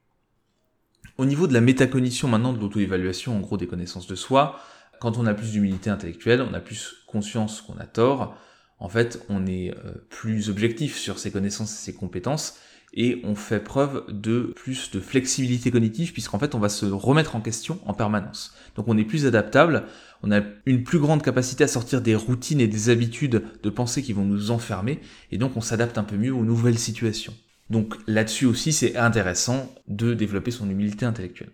Au 1.16 1.24
niveau 1.24 1.46
de 1.46 1.54
la 1.54 1.60
métacognition 1.60 2.28
maintenant, 2.28 2.52
de 2.52 2.60
l'auto-évaluation, 2.60 3.36
en 3.36 3.40
gros 3.40 3.56
des 3.56 3.66
connaissances 3.66 4.06
de 4.06 4.14
soi, 4.14 4.60
quand 5.00 5.16
on 5.18 5.26
a 5.26 5.34
plus 5.34 5.52
d'humilité 5.52 5.90
intellectuelle, 5.90 6.42
on 6.42 6.52
a 6.54 6.60
plus 6.60 7.04
conscience 7.06 7.60
qu'on 7.60 7.78
a 7.78 7.86
tort, 7.86 8.36
en 8.78 8.88
fait 8.88 9.24
on 9.28 9.46
est 9.46 9.70
euh, 9.70 10.06
plus 10.10 10.50
objectif 10.50 10.96
sur 10.96 11.18
ses 11.18 11.30
connaissances 11.30 11.72
et 11.72 11.84
ses 11.84 11.94
compétences, 11.94 12.58
et 12.94 13.20
on 13.24 13.34
fait 13.34 13.60
preuve 13.60 14.04
de 14.08 14.52
plus 14.56 14.90
de 14.90 15.00
flexibilité 15.00 15.70
cognitive 15.70 16.12
puisqu'en 16.12 16.38
fait 16.38 16.54
on 16.54 16.58
va 16.58 16.68
se 16.68 16.86
remettre 16.86 17.36
en 17.36 17.40
question 17.40 17.78
en 17.86 17.94
permanence. 17.94 18.54
Donc 18.76 18.88
on 18.88 18.96
est 18.96 19.04
plus 19.04 19.26
adaptable, 19.26 19.84
on 20.22 20.32
a 20.32 20.40
une 20.66 20.84
plus 20.84 20.98
grande 20.98 21.22
capacité 21.22 21.64
à 21.64 21.68
sortir 21.68 22.00
des 22.00 22.14
routines 22.14 22.60
et 22.60 22.68
des 22.68 22.90
habitudes 22.90 23.42
de 23.62 23.70
pensée 23.70 24.02
qui 24.02 24.12
vont 24.12 24.24
nous 24.24 24.50
enfermer 24.50 25.00
et 25.30 25.38
donc 25.38 25.56
on 25.56 25.60
s'adapte 25.60 25.98
un 25.98 26.04
peu 26.04 26.16
mieux 26.16 26.32
aux 26.32 26.44
nouvelles 26.44 26.78
situations. 26.78 27.34
Donc 27.70 27.94
là-dessus 28.06 28.46
aussi 28.46 28.72
c'est 28.72 28.96
intéressant 28.96 29.74
de 29.86 30.14
développer 30.14 30.50
son 30.50 30.70
humilité 30.70 31.04
intellectuelle. 31.04 31.50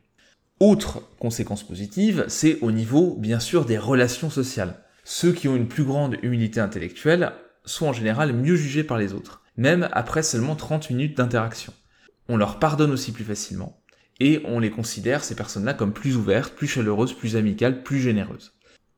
Autre 0.61 1.03
conséquence 1.19 1.67
positive, 1.67 2.25
c'est 2.29 2.61
au 2.61 2.71
niveau 2.71 3.17
bien 3.19 3.41
sûr 3.41 3.65
des 3.65 3.77
relations 3.77 4.31
sociales. 4.31 4.77
Ceux 5.03 5.33
qui 5.33 5.49
ont 5.49 5.57
une 5.57 5.69
plus 5.69 5.85
grande 5.85 6.17
humilité 6.23 6.61
intellectuelle 6.61 7.33
sont 7.65 7.87
en 7.87 7.93
général 7.93 8.33
mieux 8.33 8.55
jugés 8.55 8.85
par 8.85 8.97
les 8.97 9.13
autres 9.13 9.44
même 9.57 9.89
après 9.93 10.23
seulement 10.23 10.57
30 10.57 10.91
minutes 10.91 11.17
d'interaction. 11.17 11.73
On 12.29 12.37
leur 12.37 12.59
pardonne 12.59 12.93
aussi 12.93 13.13
plus 13.13 13.25
facilement, 13.25 13.81
et 14.21 14.41
on 14.45 14.59
les 14.59 14.71
considère, 14.71 15.25
ces 15.25 15.35
personnes-là, 15.35 15.75
comme 15.75 15.93
plus 15.93 16.17
ouvertes, 16.17 16.55
plus 16.55 16.69
chaleureuses, 16.69 17.13
plus 17.13 17.37
amicales, 17.37 17.83
plus 17.83 18.01
généreuses. 18.01 18.55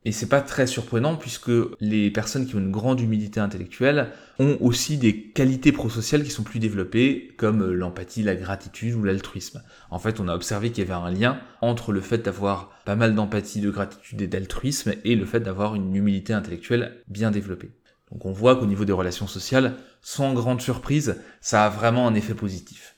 Et 0.06 0.12
c'est 0.12 0.28
pas 0.28 0.40
très 0.40 0.68
surprenant 0.68 1.16
puisque 1.16 1.50
les 1.80 2.12
personnes 2.12 2.46
qui 2.46 2.54
ont 2.54 2.60
une 2.60 2.70
grande 2.70 3.00
humilité 3.00 3.40
intellectuelle 3.40 4.12
ont 4.38 4.56
aussi 4.60 4.98
des 4.98 5.20
qualités 5.20 5.72
prosociales 5.72 6.22
qui 6.22 6.30
sont 6.30 6.44
plus 6.44 6.60
développées, 6.60 7.34
comme 7.36 7.72
l'empathie, 7.72 8.22
la 8.22 8.36
gratitude 8.36 8.94
ou 8.94 9.02
l'altruisme. 9.02 9.64
En 9.90 9.98
fait, 9.98 10.20
on 10.20 10.28
a 10.28 10.34
observé 10.36 10.70
qu'il 10.70 10.84
y 10.84 10.86
avait 10.86 11.04
un 11.04 11.10
lien 11.10 11.40
entre 11.60 11.90
le 11.90 12.00
fait 12.00 12.18
d'avoir 12.18 12.70
pas 12.84 12.94
mal 12.94 13.16
d'empathie, 13.16 13.60
de 13.60 13.70
gratitude 13.70 14.22
et 14.22 14.28
d'altruisme 14.28 14.92
et 15.04 15.16
le 15.16 15.24
fait 15.24 15.40
d'avoir 15.40 15.74
une 15.74 15.96
humilité 15.96 16.32
intellectuelle 16.32 17.02
bien 17.08 17.32
développée. 17.32 17.72
Donc 18.12 18.24
on 18.24 18.32
voit 18.32 18.56
qu'au 18.56 18.66
niveau 18.66 18.84
des 18.84 18.92
relations 18.92 19.26
sociales, 19.26 19.76
sans 20.00 20.32
grande 20.32 20.60
surprise, 20.60 21.16
ça 21.40 21.64
a 21.64 21.68
vraiment 21.68 22.06
un 22.06 22.14
effet 22.14 22.34
positif. 22.34 22.96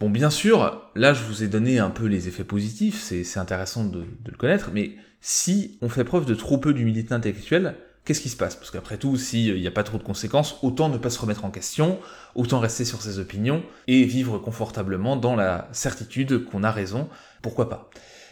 Bon, 0.00 0.10
bien 0.10 0.30
sûr, 0.30 0.90
là 0.94 1.12
je 1.12 1.24
vous 1.24 1.42
ai 1.42 1.48
donné 1.48 1.78
un 1.78 1.90
peu 1.90 2.06
les 2.06 2.28
effets 2.28 2.44
positifs, 2.44 3.00
c'est 3.02 3.38
intéressant 3.38 3.84
de, 3.84 4.04
le 4.24 4.36
connaître, 4.36 4.70
mais 4.72 4.92
si 5.20 5.78
on 5.82 5.88
fait 5.88 6.04
preuve 6.04 6.24
de 6.24 6.34
trop 6.34 6.58
peu 6.58 6.72
d'humilité 6.72 7.14
intellectuelle, 7.14 7.74
qu'est-ce 8.04 8.20
qui 8.20 8.28
se 8.28 8.36
passe? 8.36 8.54
Parce 8.54 8.70
qu'après 8.70 8.96
tout, 8.96 9.16
s'il 9.16 9.56
n'y 9.56 9.66
a 9.66 9.72
pas 9.72 9.82
trop 9.82 9.98
de 9.98 10.04
conséquences, 10.04 10.58
autant 10.62 10.88
ne 10.88 10.98
pas 10.98 11.10
se 11.10 11.18
remettre 11.18 11.44
en 11.44 11.50
question, 11.50 11.98
autant 12.36 12.60
rester 12.60 12.84
sur 12.84 13.02
ses 13.02 13.18
opinions 13.18 13.64
et 13.88 14.04
vivre 14.04 14.38
confortablement 14.38 15.16
dans 15.16 15.34
la 15.34 15.68
certitude 15.72 16.44
qu'on 16.44 16.62
a 16.62 16.70
raison, 16.70 17.08
pourquoi 17.42 17.68
pas? 17.68 17.90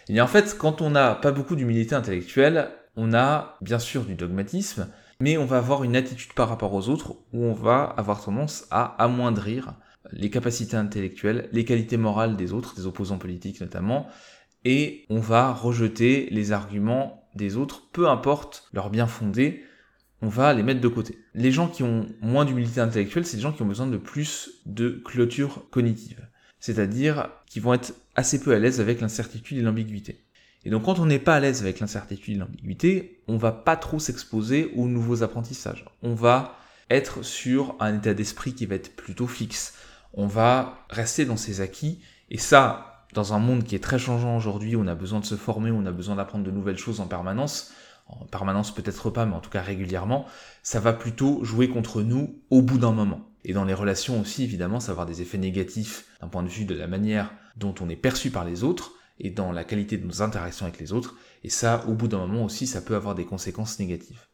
Et 0.08 0.20
en 0.20 0.28
fait, 0.28 0.56
quand 0.56 0.82
on 0.82 0.90
n'a 0.90 1.16
pas 1.16 1.32
beaucoup 1.32 1.56
d'humilité 1.56 1.96
intellectuelle, 1.96 2.68
on 2.96 3.12
a 3.12 3.58
bien 3.60 3.80
sûr 3.80 4.04
du 4.04 4.14
dogmatisme, 4.14 4.88
mais 5.20 5.36
on 5.36 5.46
va 5.46 5.58
avoir 5.58 5.84
une 5.84 5.96
attitude 5.96 6.32
par 6.32 6.48
rapport 6.48 6.74
aux 6.74 6.88
autres 6.88 7.16
où 7.32 7.44
on 7.44 7.54
va 7.54 7.84
avoir 7.84 8.22
tendance 8.22 8.66
à 8.70 8.84
amoindrir 9.02 9.74
les 10.12 10.30
capacités 10.30 10.76
intellectuelles, 10.76 11.48
les 11.52 11.64
qualités 11.64 11.96
morales 11.96 12.36
des 12.36 12.52
autres, 12.52 12.74
des 12.76 12.86
opposants 12.86 13.18
politiques 13.18 13.60
notamment, 13.60 14.08
et 14.64 15.04
on 15.10 15.20
va 15.20 15.52
rejeter 15.52 16.28
les 16.30 16.52
arguments 16.52 17.28
des 17.34 17.56
autres, 17.56 17.88
peu 17.92 18.08
importe 18.08 18.68
leur 18.72 18.90
bien 18.90 19.06
fondé, 19.06 19.64
on 20.22 20.28
va 20.28 20.54
les 20.54 20.62
mettre 20.62 20.80
de 20.80 20.88
côté. 20.88 21.18
Les 21.34 21.52
gens 21.52 21.68
qui 21.68 21.82
ont 21.82 22.06
moins 22.20 22.44
d'humilité 22.44 22.80
intellectuelle, 22.80 23.26
c'est 23.26 23.36
des 23.36 23.42
gens 23.42 23.52
qui 23.52 23.62
ont 23.62 23.66
besoin 23.66 23.86
de 23.86 23.98
plus 23.98 24.62
de 24.64 25.02
clôture 25.04 25.68
cognitive, 25.70 26.26
c'est-à-dire 26.58 27.28
qui 27.46 27.60
vont 27.60 27.74
être 27.74 27.94
assez 28.14 28.40
peu 28.40 28.54
à 28.54 28.58
l'aise 28.58 28.80
avec 28.80 29.00
l'incertitude 29.00 29.58
et 29.58 29.62
l'ambiguïté. 29.62 30.25
Et 30.66 30.68
donc 30.68 30.82
quand 30.82 30.98
on 30.98 31.06
n'est 31.06 31.20
pas 31.20 31.36
à 31.36 31.40
l'aise 31.40 31.62
avec 31.62 31.78
l'incertitude 31.78 32.34
et 32.34 32.38
l'ambiguïté, 32.40 33.22
on 33.28 33.36
va 33.36 33.52
pas 33.52 33.76
trop 33.76 34.00
s'exposer 34.00 34.72
aux 34.74 34.88
nouveaux 34.88 35.22
apprentissages. 35.22 35.84
On 36.02 36.12
va 36.12 36.56
être 36.90 37.22
sur 37.22 37.76
un 37.78 37.96
état 37.96 38.14
d'esprit 38.14 38.52
qui 38.52 38.66
va 38.66 38.74
être 38.74 38.96
plutôt 38.96 39.28
fixe. 39.28 39.74
On 40.12 40.26
va 40.26 40.84
rester 40.90 41.24
dans 41.24 41.36
ses 41.36 41.60
acquis, 41.60 42.00
et 42.30 42.38
ça, 42.38 43.04
dans 43.14 43.32
un 43.32 43.38
monde 43.38 43.62
qui 43.62 43.76
est 43.76 43.82
très 43.82 44.00
changeant 44.00 44.36
aujourd'hui, 44.36 44.74
on 44.74 44.88
a 44.88 44.96
besoin 44.96 45.20
de 45.20 45.24
se 45.24 45.36
former, 45.36 45.70
on 45.70 45.86
a 45.86 45.92
besoin 45.92 46.16
d'apprendre 46.16 46.42
de 46.42 46.50
nouvelles 46.50 46.78
choses 46.78 46.98
en 46.98 47.06
permanence, 47.06 47.72
en 48.08 48.24
permanence 48.24 48.74
peut-être 48.74 49.10
pas, 49.10 49.24
mais 49.24 49.36
en 49.36 49.40
tout 49.40 49.50
cas 49.50 49.62
régulièrement, 49.62 50.26
ça 50.64 50.80
va 50.80 50.92
plutôt 50.92 51.44
jouer 51.44 51.68
contre 51.68 52.02
nous 52.02 52.40
au 52.50 52.60
bout 52.60 52.78
d'un 52.78 52.90
moment. 52.92 53.20
Et 53.44 53.52
dans 53.52 53.64
les 53.64 53.74
relations 53.74 54.20
aussi, 54.20 54.42
évidemment, 54.42 54.80
ça 54.80 54.88
va 54.88 54.92
avoir 54.94 55.06
des 55.06 55.22
effets 55.22 55.38
négatifs 55.38 56.06
d'un 56.20 56.26
point 56.26 56.42
de 56.42 56.48
vue 56.48 56.64
de 56.64 56.74
la 56.74 56.88
manière 56.88 57.32
dont 57.56 57.74
on 57.80 57.88
est 57.88 57.94
perçu 57.94 58.32
par 58.32 58.44
les 58.44 58.64
autres 58.64 58.95
et 59.18 59.30
dans 59.30 59.52
la 59.52 59.64
qualité 59.64 59.96
de 59.96 60.06
nos 60.06 60.22
interactions 60.22 60.66
avec 60.66 60.80
les 60.80 60.92
autres. 60.92 61.16
Et 61.44 61.50
ça, 61.50 61.84
au 61.88 61.94
bout 61.94 62.08
d'un 62.08 62.18
moment 62.18 62.44
aussi, 62.44 62.66
ça 62.66 62.80
peut 62.80 62.94
avoir 62.94 63.14
des 63.14 63.24
conséquences 63.24 63.78
négatives. 63.78 64.26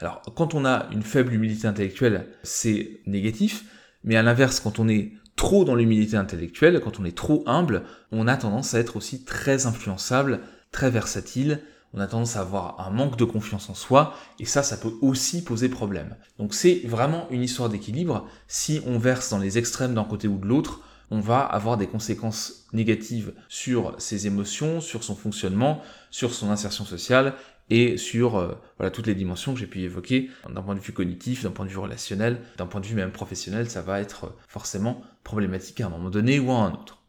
Alors, 0.00 0.22
quand 0.36 0.54
on 0.54 0.64
a 0.64 0.88
une 0.92 1.02
faible 1.02 1.34
humilité 1.34 1.66
intellectuelle, 1.66 2.28
c'est 2.42 3.00
négatif, 3.06 3.64
mais 4.04 4.16
à 4.16 4.22
l'inverse, 4.22 4.60
quand 4.60 4.78
on 4.78 4.88
est 4.88 5.12
trop 5.34 5.64
dans 5.64 5.74
l'humilité 5.74 6.16
intellectuelle, 6.16 6.80
quand 6.80 7.00
on 7.00 7.04
est 7.04 7.16
trop 7.16 7.42
humble, 7.46 7.84
on 8.12 8.28
a 8.28 8.36
tendance 8.36 8.74
à 8.74 8.78
être 8.78 8.96
aussi 8.96 9.24
très 9.24 9.66
influençable, 9.66 10.40
très 10.70 10.90
versatile, 10.90 11.60
on 11.94 12.00
a 12.00 12.06
tendance 12.06 12.36
à 12.36 12.40
avoir 12.40 12.86
un 12.86 12.90
manque 12.90 13.16
de 13.16 13.24
confiance 13.24 13.70
en 13.70 13.74
soi, 13.74 14.14
et 14.38 14.44
ça, 14.44 14.62
ça 14.62 14.76
peut 14.76 14.92
aussi 15.00 15.42
poser 15.42 15.68
problème. 15.68 16.16
Donc 16.38 16.54
c'est 16.54 16.82
vraiment 16.84 17.26
une 17.30 17.42
histoire 17.42 17.68
d'équilibre. 17.68 18.28
Si 18.46 18.82
on 18.86 18.98
verse 18.98 19.30
dans 19.30 19.38
les 19.38 19.58
extrêmes 19.58 19.94
d'un 19.94 20.04
côté 20.04 20.28
ou 20.28 20.38
de 20.38 20.46
l'autre, 20.46 20.82
on 21.10 21.20
va 21.20 21.40
avoir 21.40 21.76
des 21.76 21.86
conséquences 21.86 22.66
négatives 22.72 23.32
sur 23.48 23.94
ses 23.98 24.26
émotions, 24.26 24.80
sur 24.80 25.02
son 25.02 25.14
fonctionnement, 25.14 25.82
sur 26.10 26.34
son 26.34 26.50
insertion 26.50 26.84
sociale, 26.84 27.34
et 27.70 27.98
sur 27.98 28.36
euh, 28.36 28.54
toutes 28.92 29.06
les 29.06 29.14
dimensions 29.14 29.52
que 29.52 29.60
j'ai 29.60 29.66
pu 29.66 29.80
évoquer 29.80 30.30
d'un 30.48 30.62
point 30.62 30.74
de 30.74 30.80
vue 30.80 30.92
cognitif, 30.92 31.42
d'un 31.42 31.50
point 31.50 31.66
de 31.66 31.70
vue 31.70 31.78
relationnel, 31.78 32.40
d'un 32.56 32.66
point 32.66 32.80
de 32.80 32.86
vue 32.86 32.94
même 32.94 33.12
professionnel, 33.12 33.68
ça 33.68 33.82
va 33.82 34.00
être 34.00 34.34
forcément 34.48 35.02
problématique 35.22 35.80
à 35.80 35.86
un 35.86 35.90
moment 35.90 36.10
donné 36.10 36.38
ou 36.38 36.50
à 36.50 36.56
un 36.56 36.72
autre. 36.72 37.02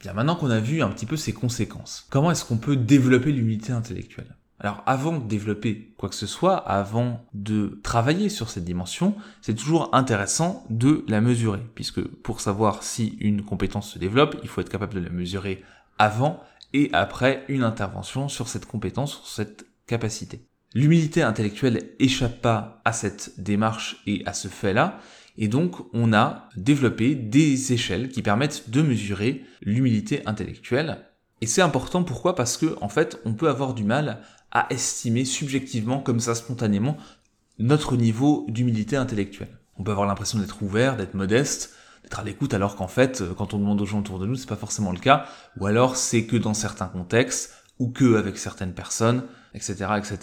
Bien 0.00 0.12
maintenant 0.12 0.36
qu'on 0.36 0.50
a 0.50 0.60
vu 0.60 0.82
un 0.82 0.88
petit 0.90 1.06
peu 1.06 1.16
ces 1.16 1.32
conséquences, 1.32 2.06
comment 2.10 2.30
est-ce 2.30 2.44
qu'on 2.44 2.58
peut 2.58 2.76
développer 2.76 3.32
l'humilité 3.32 3.72
intellectuelle? 3.72 4.36
Alors 4.58 4.82
avant 4.86 5.18
de 5.18 5.26
développer 5.26 5.92
quoi 5.98 6.08
que 6.08 6.14
ce 6.14 6.26
soit, 6.26 6.56
avant 6.56 7.24
de 7.34 7.78
travailler 7.82 8.28
sur 8.28 8.48
cette 8.48 8.64
dimension, 8.64 9.14
c'est 9.42 9.54
toujours 9.54 9.94
intéressant 9.94 10.64
de 10.70 11.04
la 11.08 11.20
mesurer, 11.20 11.60
puisque 11.74 12.00
pour 12.00 12.40
savoir 12.40 12.82
si 12.82 13.18
une 13.20 13.42
compétence 13.42 13.92
se 13.92 13.98
développe, 13.98 14.36
il 14.42 14.48
faut 14.48 14.60
être 14.60 14.70
capable 14.70 14.94
de 14.94 15.00
la 15.00 15.10
mesurer 15.10 15.62
avant 15.98 16.40
et 16.72 16.90
après 16.92 17.44
une 17.48 17.64
intervention 17.64 18.28
sur 18.28 18.48
cette 18.48 18.66
compétence, 18.66 19.14
sur 19.14 19.26
cette 19.26 19.66
capacité. 19.86 20.40
L'humilité 20.74 21.22
intellectuelle 21.22 21.90
échappe 21.98 22.40
pas 22.40 22.80
à 22.84 22.92
cette 22.92 23.40
démarche 23.40 24.02
et 24.06 24.22
à 24.26 24.32
ce 24.32 24.48
fait-là, 24.48 24.98
et 25.38 25.48
donc 25.48 25.76
on 25.92 26.12
a 26.12 26.48
développé 26.56 27.14
des 27.14 27.72
échelles 27.72 28.08
qui 28.08 28.22
permettent 28.22 28.70
de 28.70 28.82
mesurer 28.82 29.44
l'humilité 29.62 30.22
intellectuelle. 30.26 30.98
Et 31.42 31.46
c'est 31.46 31.62
important 31.62 32.02
pourquoi? 32.02 32.34
Parce 32.34 32.56
que 32.56 32.76
en 32.80 32.88
fait, 32.88 33.20
on 33.26 33.34
peut 33.34 33.48
avoir 33.48 33.74
du 33.74 33.84
mal 33.84 34.22
à 34.50 34.66
estimer 34.70 35.24
subjectivement, 35.24 36.00
comme 36.00 36.20
ça 36.20 36.34
spontanément, 36.34 36.96
notre 37.58 37.96
niveau 37.96 38.46
d'humilité 38.48 38.96
intellectuelle. 38.96 39.58
On 39.78 39.82
peut 39.82 39.90
avoir 39.90 40.06
l'impression 40.06 40.38
d'être 40.38 40.62
ouvert, 40.62 40.96
d'être 40.96 41.14
modeste, 41.14 41.74
d'être 42.02 42.20
à 42.20 42.24
l'écoute 42.24 42.54
alors 42.54 42.76
qu'en 42.76 42.88
fait, 42.88 43.20
euh, 43.20 43.34
quand 43.34 43.54
on 43.54 43.58
demande 43.58 43.80
aux 43.80 43.86
gens 43.86 44.00
autour 44.00 44.18
de 44.18 44.26
nous, 44.26 44.36
c'est 44.36 44.48
pas 44.48 44.56
forcément 44.56 44.92
le 44.92 44.98
cas, 44.98 45.26
ou 45.58 45.66
alors 45.66 45.96
c'est 45.96 46.24
que 46.24 46.36
dans 46.36 46.54
certains 46.54 46.86
contextes, 46.86 47.52
ou 47.78 47.88
que 47.88 48.16
avec 48.16 48.38
certaines 48.38 48.72
personnes, 48.72 49.24
etc., 49.54 49.86
etc. 49.98 50.18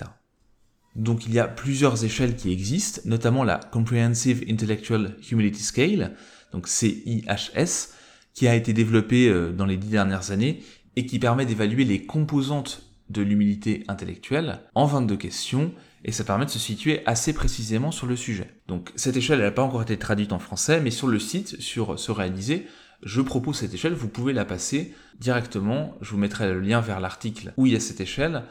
Donc 0.95 1.25
il 1.25 1.33
y 1.33 1.39
a 1.39 1.47
plusieurs 1.47 2.03
échelles 2.03 2.35
qui 2.35 2.51
existent, 2.51 3.01
notamment 3.05 3.43
la 3.43 3.57
Comprehensive 3.57 4.43
Intellectual 4.49 5.15
Humility 5.31 5.63
Scale, 5.63 6.15
donc 6.51 6.67
CIHS, 6.67 7.89
qui 8.33 8.47
a 8.47 8.55
été 8.55 8.73
développée 8.73 9.27
euh, 9.27 9.51
dans 9.51 9.65
les 9.65 9.77
dix 9.77 9.89
dernières 9.89 10.31
années 10.31 10.63
et 10.95 11.05
qui 11.05 11.19
permet 11.19 11.45
d'évaluer 11.45 11.83
les 11.83 12.05
composantes 12.05 12.83
de 13.09 13.21
l'humilité 13.21 13.83
intellectuelle 13.87 14.61
en 14.75 14.85
22 14.85 15.17
questions 15.17 15.73
et 16.05 16.11
ça 16.11 16.23
permet 16.23 16.45
de 16.45 16.49
se 16.49 16.59
situer 16.59 17.05
assez 17.05 17.33
précisément 17.33 17.91
sur 17.91 18.07
le 18.07 18.15
sujet. 18.15 18.53
Donc 18.67 18.91
cette 18.95 19.17
échelle, 19.17 19.39
elle 19.39 19.45
n'a 19.45 19.51
pas 19.51 19.63
encore 19.63 19.81
été 19.81 19.97
traduite 19.97 20.33
en 20.33 20.39
français, 20.39 20.81
mais 20.81 20.91
sur 20.91 21.07
le 21.07 21.19
site, 21.19 21.59
sur 21.61 21.99
Se 21.99 22.11
réaliser, 22.11 22.67
je 23.03 23.21
propose 23.21 23.57
cette 23.57 23.73
échelle, 23.73 23.93
vous 23.93 24.07
pouvez 24.07 24.33
la 24.33 24.45
passer 24.45 24.93
directement, 25.19 25.95
je 26.01 26.11
vous 26.11 26.17
mettrai 26.17 26.51
le 26.51 26.59
lien 26.59 26.81
vers 26.81 26.99
l'article 26.99 27.53
où 27.57 27.65
il 27.65 27.73
y 27.73 27.75
a 27.75 27.79
cette 27.79 28.01
échelle, 28.01 28.43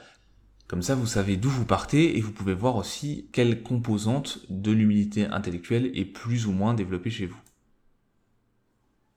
comme 0.69 0.83
ça 0.83 0.95
vous 0.95 1.07
savez 1.07 1.37
d'où 1.37 1.51
vous 1.51 1.65
partez 1.65 2.17
et 2.17 2.21
vous 2.21 2.33
pouvez 2.33 2.55
voir 2.55 2.77
aussi 2.77 3.29
quelle 3.33 3.63
composante 3.63 4.41
de 4.49 4.73
l'humilité 4.73 5.27
intellectuelle 5.27 5.91
est 5.95 6.05
plus 6.05 6.47
ou 6.47 6.53
moins 6.53 6.75
développée 6.75 7.11
chez 7.11 7.27
vous. 7.27 7.41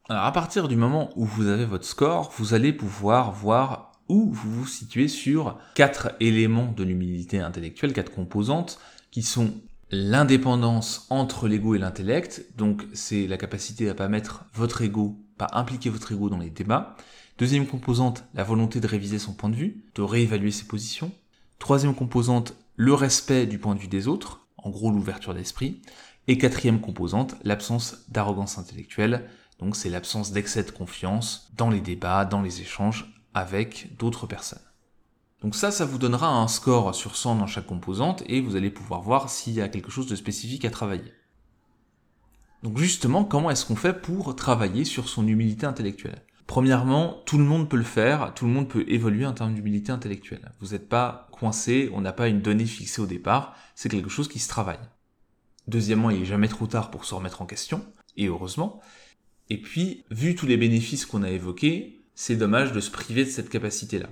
Alors 0.09 0.23
à 0.23 0.31
partir 0.31 0.67
du 0.67 0.75
moment 0.75 1.09
où 1.15 1.25
vous 1.25 1.47
avez 1.47 1.65
votre 1.65 1.85
score, 1.85 2.31
vous 2.37 2.53
allez 2.53 2.73
pouvoir 2.73 3.31
voir 3.31 3.91
où 4.09 4.31
vous 4.31 4.51
vous 4.51 4.67
situez 4.67 5.07
sur 5.07 5.57
quatre 5.73 6.11
éléments 6.19 6.71
de 6.71 6.83
l'humilité 6.83 7.39
intellectuelle, 7.39 7.93
quatre 7.93 8.11
composantes, 8.11 8.79
qui 9.11 9.23
sont 9.23 9.53
l'indépendance 9.91 11.07
entre 11.09 11.47
l'ego 11.47 11.75
et 11.75 11.79
l'intellect, 11.79 12.45
donc 12.57 12.85
c'est 12.93 13.27
la 13.27 13.37
capacité 13.37 13.89
à 13.89 13.95
pas 13.95 14.07
mettre 14.07 14.45
votre 14.53 14.81
ego, 14.81 15.17
pas 15.37 15.47
impliquer 15.53 15.89
votre 15.89 16.11
ego 16.11 16.29
dans 16.29 16.37
les 16.37 16.49
débats. 16.49 16.95
Deuxième 17.37 17.67
composante, 17.67 18.23
la 18.33 18.43
volonté 18.43 18.79
de 18.79 18.87
réviser 18.87 19.19
son 19.19 19.33
point 19.33 19.49
de 19.49 19.55
vue, 19.55 19.83
de 19.95 20.01
réévaluer 20.01 20.51
ses 20.51 20.65
positions. 20.65 21.11
Troisième 21.59 21.95
composante, 21.95 22.55
le 22.75 22.93
respect 22.93 23.45
du 23.45 23.59
point 23.59 23.75
de 23.75 23.79
vue 23.79 23.87
des 23.87 24.07
autres, 24.07 24.47
en 24.57 24.69
gros 24.69 24.91
l'ouverture 24.91 25.33
d'esprit. 25.33 25.81
Et 26.27 26.37
quatrième 26.37 26.81
composante, 26.81 27.35
l'absence 27.43 28.05
d'arrogance 28.09 28.57
intellectuelle, 28.57 29.29
donc 29.59 29.75
c'est 29.75 29.89
l'absence 29.89 30.31
d'excès 30.31 30.63
de 30.63 30.71
confiance 30.71 31.51
dans 31.55 31.69
les 31.69 31.81
débats, 31.81 32.25
dans 32.25 32.41
les 32.41 32.61
échanges 32.61 33.14
avec 33.35 33.95
d'autres 33.97 34.25
personnes. 34.25 34.61
Donc 35.41 35.55
ça, 35.55 35.69
ça 35.69 35.85
vous 35.85 35.99
donnera 35.99 36.29
un 36.29 36.47
score 36.47 36.95
sur 36.95 37.15
100 37.15 37.35
dans 37.35 37.45
chaque 37.45 37.67
composante 37.67 38.23
et 38.27 38.41
vous 38.41 38.55
allez 38.55 38.71
pouvoir 38.71 39.01
voir 39.01 39.29
s'il 39.29 39.53
y 39.53 39.61
a 39.61 39.67
quelque 39.67 39.91
chose 39.91 40.07
de 40.07 40.15
spécifique 40.15 40.65
à 40.65 40.71
travailler. 40.71 41.13
Donc 42.63 42.79
justement, 42.79 43.25
comment 43.25 43.51
est-ce 43.51 43.65
qu'on 43.65 43.75
fait 43.75 44.01
pour 44.01 44.35
travailler 44.35 44.85
sur 44.85 45.07
son 45.09 45.27
humilité 45.27 45.67
intellectuelle? 45.67 46.23
Premièrement, 46.47 47.21
tout 47.25 47.37
le 47.37 47.43
monde 47.43 47.69
peut 47.69 47.77
le 47.77 47.83
faire, 47.83 48.33
tout 48.33 48.45
le 48.45 48.51
monde 48.51 48.69
peut 48.69 48.85
évoluer 48.87 49.25
en 49.25 49.33
termes 49.33 49.53
d'humilité 49.53 49.91
intellectuelle. 49.91 50.51
Vous 50.61 50.69
n'êtes 50.69 50.87
pas 50.87 51.27
coincé, 51.31 51.89
on 51.93 52.01
n'a 52.01 52.13
pas 52.13 52.29
une 52.29 52.41
donnée 52.41 52.65
fixée 52.65 53.01
au 53.01 53.07
départ, 53.07 53.55
c'est 53.75 53.89
quelque 53.89 54.09
chose 54.09 54.29
qui 54.29 54.39
se 54.39 54.47
travaille. 54.47 54.79
Deuxièmement, 55.67 56.09
il 56.09 56.19
n'est 56.19 56.25
jamais 56.25 56.47
trop 56.47 56.67
tard 56.67 56.89
pour 56.91 57.03
se 57.03 57.13
remettre 57.15 57.41
en 57.41 57.45
question, 57.45 57.83
et 58.15 58.27
heureusement. 58.27 58.79
Et 59.49 59.59
puis, 59.59 60.05
vu 60.11 60.35
tous 60.35 60.45
les 60.45 60.57
bénéfices 60.57 61.05
qu'on 61.05 61.23
a 61.23 61.31
évoqués, 61.31 62.04
c'est 62.15 62.37
dommage 62.37 62.71
de 62.71 62.79
se 62.79 62.89
priver 62.89 63.25
de 63.25 63.29
cette 63.29 63.49
capacité-là. 63.49 64.09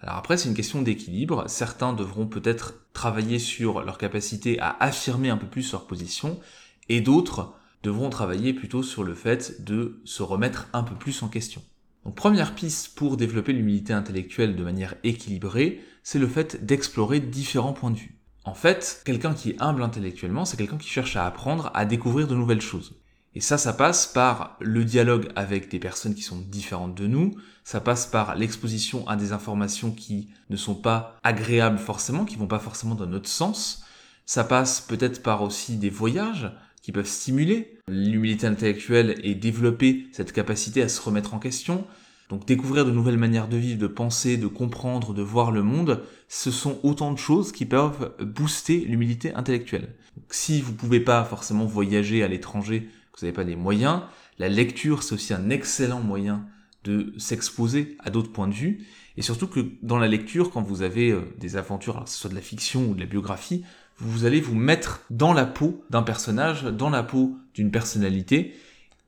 Alors 0.00 0.16
après, 0.16 0.36
c'est 0.36 0.48
une 0.48 0.54
question 0.54 0.82
d'équilibre. 0.82 1.44
Certains 1.46 1.92
devront 1.92 2.26
peut-être 2.26 2.74
travailler 2.92 3.38
sur 3.38 3.82
leur 3.82 3.98
capacité 3.98 4.58
à 4.58 4.76
affirmer 4.80 5.30
un 5.30 5.36
peu 5.36 5.46
plus 5.46 5.70
leur 5.70 5.86
position, 5.86 6.40
et 6.88 7.00
d'autres 7.00 7.54
devront 7.82 8.10
travailler 8.10 8.52
plutôt 8.52 8.82
sur 8.82 9.04
le 9.04 9.14
fait 9.14 9.62
de 9.62 10.00
se 10.04 10.22
remettre 10.22 10.68
un 10.72 10.82
peu 10.82 10.94
plus 10.94 11.22
en 11.22 11.28
question. 11.28 11.62
Donc 12.04 12.16
première 12.16 12.54
piste 12.54 12.96
pour 12.96 13.16
développer 13.16 13.52
l'humilité 13.52 13.92
intellectuelle 13.92 14.56
de 14.56 14.64
manière 14.64 14.96
équilibrée, 15.04 15.80
c'est 16.02 16.18
le 16.18 16.26
fait 16.26 16.64
d'explorer 16.64 17.20
différents 17.20 17.72
points 17.72 17.92
de 17.92 17.98
vue. 17.98 18.18
En 18.44 18.54
fait, 18.54 19.02
quelqu'un 19.04 19.34
qui 19.34 19.50
est 19.50 19.62
humble 19.62 19.84
intellectuellement, 19.84 20.44
c'est 20.44 20.56
quelqu'un 20.56 20.78
qui 20.78 20.88
cherche 20.88 21.14
à 21.14 21.26
apprendre, 21.26 21.70
à 21.74 21.84
découvrir 21.84 22.26
de 22.26 22.34
nouvelles 22.34 22.60
choses. 22.60 22.96
Et 23.34 23.40
ça, 23.40 23.56
ça 23.56 23.72
passe 23.72 24.06
par 24.06 24.56
le 24.60 24.84
dialogue 24.84 25.28
avec 25.36 25.70
des 25.70 25.78
personnes 25.78 26.14
qui 26.14 26.22
sont 26.22 26.38
différentes 26.38 26.94
de 26.94 27.06
nous, 27.06 27.34
ça 27.64 27.80
passe 27.80 28.06
par 28.06 28.34
l'exposition 28.34 29.08
à 29.08 29.16
des 29.16 29.32
informations 29.32 29.90
qui 29.90 30.28
ne 30.50 30.56
sont 30.56 30.74
pas 30.74 31.18
agréables 31.22 31.78
forcément, 31.78 32.24
qui 32.24 32.36
vont 32.36 32.46
pas 32.46 32.58
forcément 32.58 32.94
dans 32.94 33.06
notre 33.06 33.28
sens, 33.28 33.84
ça 34.26 34.44
passe 34.44 34.80
peut-être 34.80 35.22
par 35.22 35.42
aussi 35.42 35.76
des 35.76 35.90
voyages 35.90 36.50
qui 36.82 36.92
peuvent 36.92 37.06
stimuler 37.06 37.78
l'humilité 37.88 38.46
intellectuelle 38.46 39.18
et 39.22 39.34
développer 39.34 40.06
cette 40.12 40.32
capacité 40.32 40.82
à 40.82 40.88
se 40.88 41.00
remettre 41.00 41.34
en 41.34 41.38
question. 41.38 41.86
Donc 42.28 42.46
découvrir 42.46 42.84
de 42.84 42.90
nouvelles 42.90 43.18
manières 43.18 43.48
de 43.48 43.56
vivre, 43.56 43.78
de 43.78 43.86
penser, 43.86 44.36
de 44.36 44.46
comprendre, 44.46 45.14
de 45.14 45.22
voir 45.22 45.50
le 45.50 45.62
monde, 45.62 46.02
ce 46.28 46.50
sont 46.50 46.78
autant 46.82 47.12
de 47.12 47.18
choses 47.18 47.52
qui 47.52 47.66
peuvent 47.66 48.14
booster 48.20 48.78
l'humilité 48.80 49.34
intellectuelle. 49.34 49.94
si 50.30 50.60
vous 50.60 50.72
pouvez 50.72 51.00
pas 51.00 51.24
forcément 51.24 51.66
voyager 51.66 52.22
à 52.22 52.28
l'étranger 52.28 52.88
vous 53.14 53.26
n'avez 53.26 53.34
pas 53.34 53.44
des 53.44 53.56
moyens. 53.56 54.00
La 54.38 54.48
lecture, 54.48 55.02
c'est 55.02 55.14
aussi 55.14 55.34
un 55.34 55.50
excellent 55.50 56.00
moyen 56.00 56.46
de 56.84 57.12
s'exposer 57.16 57.96
à 58.00 58.10
d'autres 58.10 58.32
points 58.32 58.48
de 58.48 58.54
vue. 58.54 58.86
Et 59.16 59.22
surtout 59.22 59.46
que 59.46 59.60
dans 59.82 59.98
la 59.98 60.08
lecture, 60.08 60.50
quand 60.50 60.62
vous 60.62 60.82
avez 60.82 61.10
euh, 61.10 61.22
des 61.38 61.56
aventures, 61.56 61.94
alors 61.94 62.04
que 62.04 62.10
ce 62.10 62.18
soit 62.18 62.30
de 62.30 62.34
la 62.34 62.40
fiction 62.40 62.90
ou 62.90 62.94
de 62.94 63.00
la 63.00 63.06
biographie, 63.06 63.64
vous 63.98 64.24
allez 64.24 64.40
vous 64.40 64.54
mettre 64.54 65.02
dans 65.10 65.32
la 65.32 65.46
peau 65.46 65.84
d'un 65.90 66.02
personnage, 66.02 66.64
dans 66.64 66.90
la 66.90 67.02
peau 67.02 67.36
d'une 67.54 67.70
personnalité, 67.70 68.54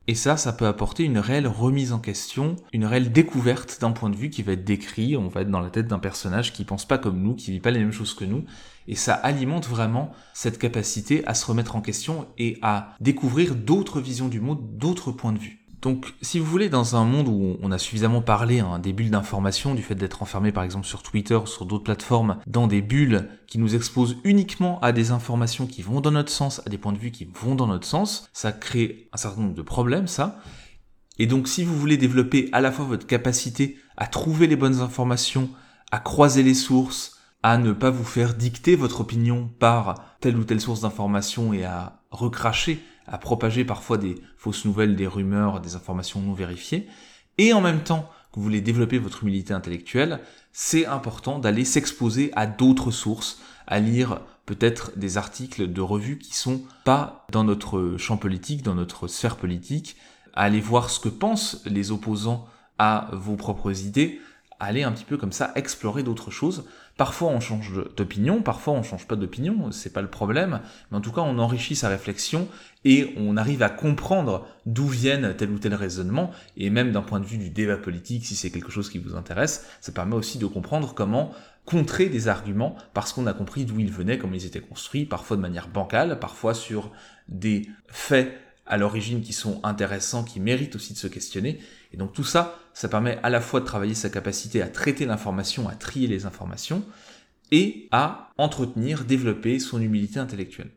et 0.06 0.14
ça, 0.14 0.36
ça 0.36 0.52
peut 0.52 0.66
apporter 0.66 1.04
une 1.04 1.18
réelle 1.18 1.46
remise 1.46 1.92
en 1.92 1.98
question, 1.98 2.56
une 2.74 2.84
réelle 2.84 3.10
découverte 3.10 3.78
d'un 3.80 3.92
point 3.92 4.10
de 4.10 4.16
vue 4.16 4.28
qui 4.28 4.42
va 4.42 4.52
être 4.52 4.64
décrit, 4.64 5.16
on 5.16 5.28
va 5.28 5.40
être 5.40 5.50
dans 5.50 5.60
la 5.60 5.70
tête 5.70 5.88
d'un 5.88 5.98
personnage 5.98 6.52
qui 6.52 6.64
pense 6.64 6.86
pas 6.86 6.98
comme 6.98 7.22
nous, 7.22 7.34
qui 7.34 7.50
vit 7.52 7.60
pas 7.60 7.70
les 7.70 7.78
mêmes 7.78 7.92
choses 7.92 8.12
que 8.12 8.26
nous, 8.26 8.44
et 8.86 8.96
ça 8.96 9.14
alimente 9.14 9.66
vraiment 9.66 10.12
cette 10.34 10.58
capacité 10.58 11.26
à 11.26 11.32
se 11.32 11.46
remettre 11.46 11.74
en 11.74 11.80
question 11.80 12.26
et 12.36 12.58
à 12.60 12.94
découvrir 13.00 13.54
d'autres 13.54 14.00
visions 14.00 14.28
du 14.28 14.40
monde, 14.40 14.76
d'autres 14.76 15.10
points 15.10 15.32
de 15.32 15.38
vue. 15.38 15.63
Donc, 15.84 16.14
si 16.22 16.38
vous 16.38 16.46
voulez, 16.46 16.70
dans 16.70 16.96
un 16.96 17.04
monde 17.04 17.28
où 17.28 17.58
on 17.60 17.70
a 17.70 17.76
suffisamment 17.76 18.22
parlé 18.22 18.60
hein, 18.60 18.78
des 18.78 18.94
bulles 18.94 19.10
d'information, 19.10 19.74
du 19.74 19.82
fait 19.82 19.94
d'être 19.94 20.22
enfermé 20.22 20.50
par 20.50 20.64
exemple 20.64 20.86
sur 20.86 21.02
Twitter 21.02 21.34
ou 21.34 21.46
sur 21.46 21.66
d'autres 21.66 21.84
plateformes, 21.84 22.38
dans 22.46 22.66
des 22.66 22.80
bulles 22.80 23.28
qui 23.46 23.58
nous 23.58 23.74
exposent 23.74 24.16
uniquement 24.24 24.80
à 24.80 24.92
des 24.92 25.10
informations 25.10 25.66
qui 25.66 25.82
vont 25.82 26.00
dans 26.00 26.12
notre 26.12 26.30
sens, 26.30 26.62
à 26.64 26.70
des 26.70 26.78
points 26.78 26.94
de 26.94 26.98
vue 26.98 27.10
qui 27.10 27.26
vont 27.26 27.54
dans 27.54 27.66
notre 27.66 27.86
sens, 27.86 28.30
ça 28.32 28.50
crée 28.50 29.10
un 29.12 29.18
certain 29.18 29.42
nombre 29.42 29.54
de 29.54 29.60
problèmes, 29.60 30.06
ça. 30.06 30.40
Et 31.18 31.26
donc, 31.26 31.48
si 31.48 31.64
vous 31.64 31.78
voulez 31.78 31.98
développer 31.98 32.48
à 32.52 32.62
la 32.62 32.72
fois 32.72 32.86
votre 32.86 33.06
capacité 33.06 33.76
à 33.98 34.06
trouver 34.06 34.46
les 34.46 34.56
bonnes 34.56 34.80
informations, 34.80 35.50
à 35.92 35.98
croiser 35.98 36.42
les 36.42 36.54
sources, 36.54 37.18
à 37.42 37.58
ne 37.58 37.72
pas 37.72 37.90
vous 37.90 38.04
faire 38.04 38.32
dicter 38.32 38.74
votre 38.74 39.02
opinion 39.02 39.50
par 39.58 40.16
telle 40.20 40.38
ou 40.38 40.44
telle 40.44 40.62
source 40.62 40.80
d'information 40.80 41.52
et 41.52 41.64
à 41.64 42.00
recracher 42.10 42.82
à 43.06 43.18
propager 43.18 43.64
parfois 43.64 43.98
des 43.98 44.16
fausses 44.36 44.64
nouvelles, 44.64 44.96
des 44.96 45.06
rumeurs, 45.06 45.60
des 45.60 45.76
informations 45.76 46.20
non 46.20 46.32
vérifiées, 46.32 46.88
et 47.38 47.52
en 47.52 47.60
même 47.60 47.82
temps 47.82 48.08
que 48.32 48.36
vous 48.40 48.44
voulez 48.44 48.60
développer 48.60 48.98
votre 48.98 49.22
humilité 49.22 49.52
intellectuelle, 49.54 50.20
c'est 50.52 50.86
important 50.86 51.38
d'aller 51.38 51.64
s'exposer 51.64 52.32
à 52.34 52.46
d'autres 52.46 52.90
sources, 52.90 53.40
à 53.66 53.80
lire 53.80 54.20
peut-être 54.46 54.92
des 54.96 55.16
articles 55.16 55.72
de 55.72 55.80
revues 55.80 56.18
qui 56.18 56.34
sont 56.34 56.62
pas 56.84 57.26
dans 57.30 57.44
notre 57.44 57.96
champ 57.98 58.16
politique, 58.16 58.62
dans 58.62 58.74
notre 58.74 59.08
sphère 59.08 59.36
politique, 59.36 59.96
à 60.34 60.42
aller 60.42 60.60
voir 60.60 60.90
ce 60.90 61.00
que 61.00 61.08
pensent 61.08 61.62
les 61.64 61.92
opposants 61.92 62.46
à 62.78 63.08
vos 63.12 63.36
propres 63.36 63.84
idées, 63.84 64.20
aller 64.60 64.82
un 64.82 64.92
petit 64.92 65.04
peu 65.04 65.16
comme 65.16 65.32
ça 65.32 65.52
explorer 65.54 66.02
d'autres 66.02 66.30
choses. 66.30 66.64
Parfois 66.96 67.30
on 67.30 67.40
change 67.40 67.72
d'opinion, 67.96 68.40
parfois 68.40 68.74
on 68.74 68.84
change 68.84 69.06
pas 69.06 69.16
d'opinion, 69.16 69.72
c'est 69.72 69.92
pas 69.92 70.02
le 70.02 70.08
problème, 70.08 70.60
mais 70.90 70.96
en 70.96 71.00
tout 71.00 71.10
cas 71.10 71.22
on 71.22 71.38
enrichit 71.38 71.74
sa 71.74 71.88
réflexion 71.88 72.46
et 72.84 73.12
on 73.16 73.36
arrive 73.36 73.62
à 73.62 73.68
comprendre 73.68 74.46
d'où 74.66 74.86
viennent 74.86 75.34
tel 75.36 75.50
ou 75.50 75.58
tel 75.58 75.74
raisonnement, 75.74 76.30
et 76.56 76.70
même 76.70 76.92
d'un 76.92 77.02
point 77.02 77.18
de 77.18 77.24
vue 77.24 77.38
du 77.38 77.50
débat 77.50 77.78
politique, 77.78 78.24
si 78.24 78.36
c'est 78.36 78.50
quelque 78.50 78.70
chose 78.70 78.90
qui 78.90 78.98
vous 78.98 79.16
intéresse, 79.16 79.66
ça 79.80 79.90
permet 79.90 80.14
aussi 80.14 80.38
de 80.38 80.46
comprendre 80.46 80.94
comment 80.94 81.32
contrer 81.64 82.08
des 82.08 82.28
arguments 82.28 82.76
parce 82.92 83.12
qu'on 83.12 83.26
a 83.26 83.32
compris 83.32 83.64
d'où 83.64 83.80
ils 83.80 83.90
venaient, 83.90 84.18
comment 84.18 84.34
ils 84.34 84.46
étaient 84.46 84.60
construits, 84.60 85.04
parfois 85.04 85.36
de 85.36 85.42
manière 85.42 85.68
bancale, 85.68 86.20
parfois 86.20 86.54
sur 86.54 86.92
des 87.28 87.68
faits 87.88 88.38
à 88.66 88.76
l'origine 88.76 89.20
qui 89.20 89.32
sont 89.32 89.60
intéressants, 89.62 90.24
qui 90.24 90.40
méritent 90.40 90.76
aussi 90.76 90.92
de 90.92 90.98
se 90.98 91.06
questionner. 91.06 91.58
Et 91.94 91.96
donc 91.96 92.12
tout 92.12 92.24
ça, 92.24 92.58
ça 92.72 92.88
permet 92.88 93.20
à 93.22 93.30
la 93.30 93.40
fois 93.40 93.60
de 93.60 93.66
travailler 93.66 93.94
sa 93.94 94.10
capacité 94.10 94.60
à 94.60 94.66
traiter 94.66 95.06
l'information, 95.06 95.68
à 95.68 95.76
trier 95.76 96.08
les 96.08 96.26
informations, 96.26 96.84
et 97.52 97.88
à 97.92 98.32
entretenir, 98.36 99.04
développer 99.04 99.60
son 99.60 99.80
humilité 99.80 100.18
intellectuelle. 100.18 100.72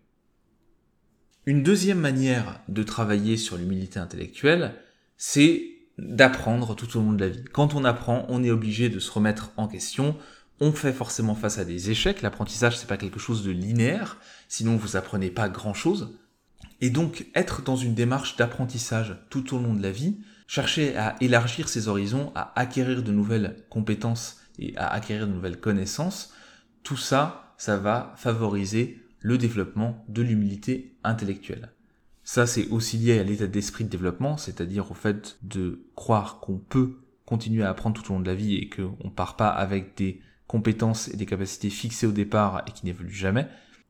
Une 1.48 1.64
deuxième 1.64 2.00
manière 2.00 2.60
de 2.68 2.84
travailler 2.84 3.36
sur 3.36 3.58
l'humilité 3.58 3.98
intellectuelle, 3.98 4.76
c'est 5.18 5.64
d'apprendre 5.98 6.76
tout 6.76 6.98
au 6.98 7.02
long 7.02 7.14
de 7.14 7.26
la 7.26 7.30
vie. 7.30 7.44
Quand 7.52 7.74
on 7.74 7.84
apprend, 7.84 8.28
on 8.30 8.44
est 8.44 8.52
obligé 8.52 8.90
de 8.90 9.00
se 9.00 9.10
remettre 9.10 9.52
en 9.58 9.68
question, 9.68 10.16
on 10.60 10.74
fait 10.74 10.94
forcément 10.94 11.34
face 11.34 11.58
à 11.58 11.66
des 11.66 11.90
échecs, 11.90 12.22
l'apprentissage 12.22 12.78
c'est 12.78 12.86
pas 12.86 12.98
quelque 12.98 13.20
chose 13.20 13.44
de 13.44 13.50
linéaire, 13.50 14.20
sinon 14.50 14.76
vous 14.76 14.98
apprenez 14.98 15.32
pas 15.32 15.50
grand 15.50 15.74
chose, 15.74 16.16
et 16.80 16.92
donc 16.92 17.26
être 17.34 17.64
dans 17.64 17.76
une 17.76 17.96
démarche 17.96 18.36
d'apprentissage 18.36 19.18
tout 19.32 19.56
au 19.56 19.60
long 19.60 19.74
de 19.74 19.82
la 19.82 19.92
vie, 19.92 20.20
chercher 20.48 20.96
à 20.98 21.16
élargir 21.22 21.70
ses 21.70 21.88
horizons, 21.88 22.32
à 22.34 22.58
acquérir 22.60 23.04
de 23.04 23.12
nouvelles 23.12 23.64
compétences 23.70 24.42
et 24.58 24.76
à 24.78 24.88
acquérir 24.88 25.28
de 25.28 25.34
nouvelles 25.34 25.60
connaissances, 25.60 26.34
tout 26.84 26.98
ça, 26.98 27.54
ça 27.58 27.78
va 27.78 28.14
favoriser 28.16 29.04
le 29.20 29.38
développement 29.38 30.06
de 30.08 30.22
l'humilité 30.22 30.96
intellectuelle. 31.04 31.72
Ça, 32.24 32.48
c'est 32.48 32.68
aussi 32.70 32.98
lié 32.98 33.20
à 33.20 33.24
l'état 33.24 33.48
d'esprit 33.48 33.84
de 33.84 33.90
développement, 33.90 34.38
c'est-à-dire 34.38 34.92
au 34.92 34.94
fait 34.94 35.38
de 35.44 35.86
croire 35.96 36.40
qu'on 36.40 36.58
peut 36.58 36.98
continuer 37.26 37.64
à 37.64 37.70
apprendre 37.70 38.02
tout 38.02 38.12
au 38.12 38.16
long 38.16 38.22
de 38.22 38.28
la 38.28 38.36
vie 38.36 38.56
et 38.56 38.70
qu'on 38.70 39.10
part 39.10 39.36
pas 39.36 39.50
avec 39.50 39.98
des 39.98 40.22
compétences 40.48 41.10
et 41.10 41.18
des 41.18 41.26
capacités 41.26 41.70
fixées 41.70 42.08
au 42.08 42.12
départ 42.12 42.64
et 42.68 42.72
qui 42.72 42.86
n'évoluent 42.86 43.12
jamais, 43.12 43.48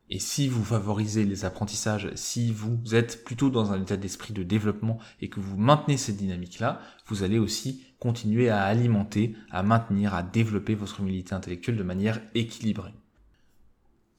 et 0.09 0.19
si 0.19 0.47
vous 0.47 0.63
favorisez 0.63 1.25
les 1.25 1.43
apprentissages, 1.43 2.09
si 2.15 2.51
vous 2.51 2.79
êtes 2.93 3.25
plutôt 3.25 3.49
dans 3.49 3.73
un 3.73 3.81
état 3.81 3.97
d'esprit 3.97 4.33
de 4.33 4.43
développement 4.43 4.99
et 5.19 5.29
que 5.29 5.41
vous 5.41 5.57
maintenez 5.57 5.97
cette 5.97 6.15
dynamique-là, 6.15 6.81
vous 7.07 7.23
allez 7.23 7.39
aussi 7.39 7.83
continuer 7.99 8.49
à 8.49 8.63
alimenter, 8.63 9.35
à 9.51 9.63
maintenir, 9.63 10.13
à 10.13 10.23
développer 10.23 10.75
votre 10.75 11.01
humilité 11.01 11.33
intellectuelle 11.33 11.75
de 11.75 11.83
manière 11.83 12.21
équilibrée. 12.35 12.93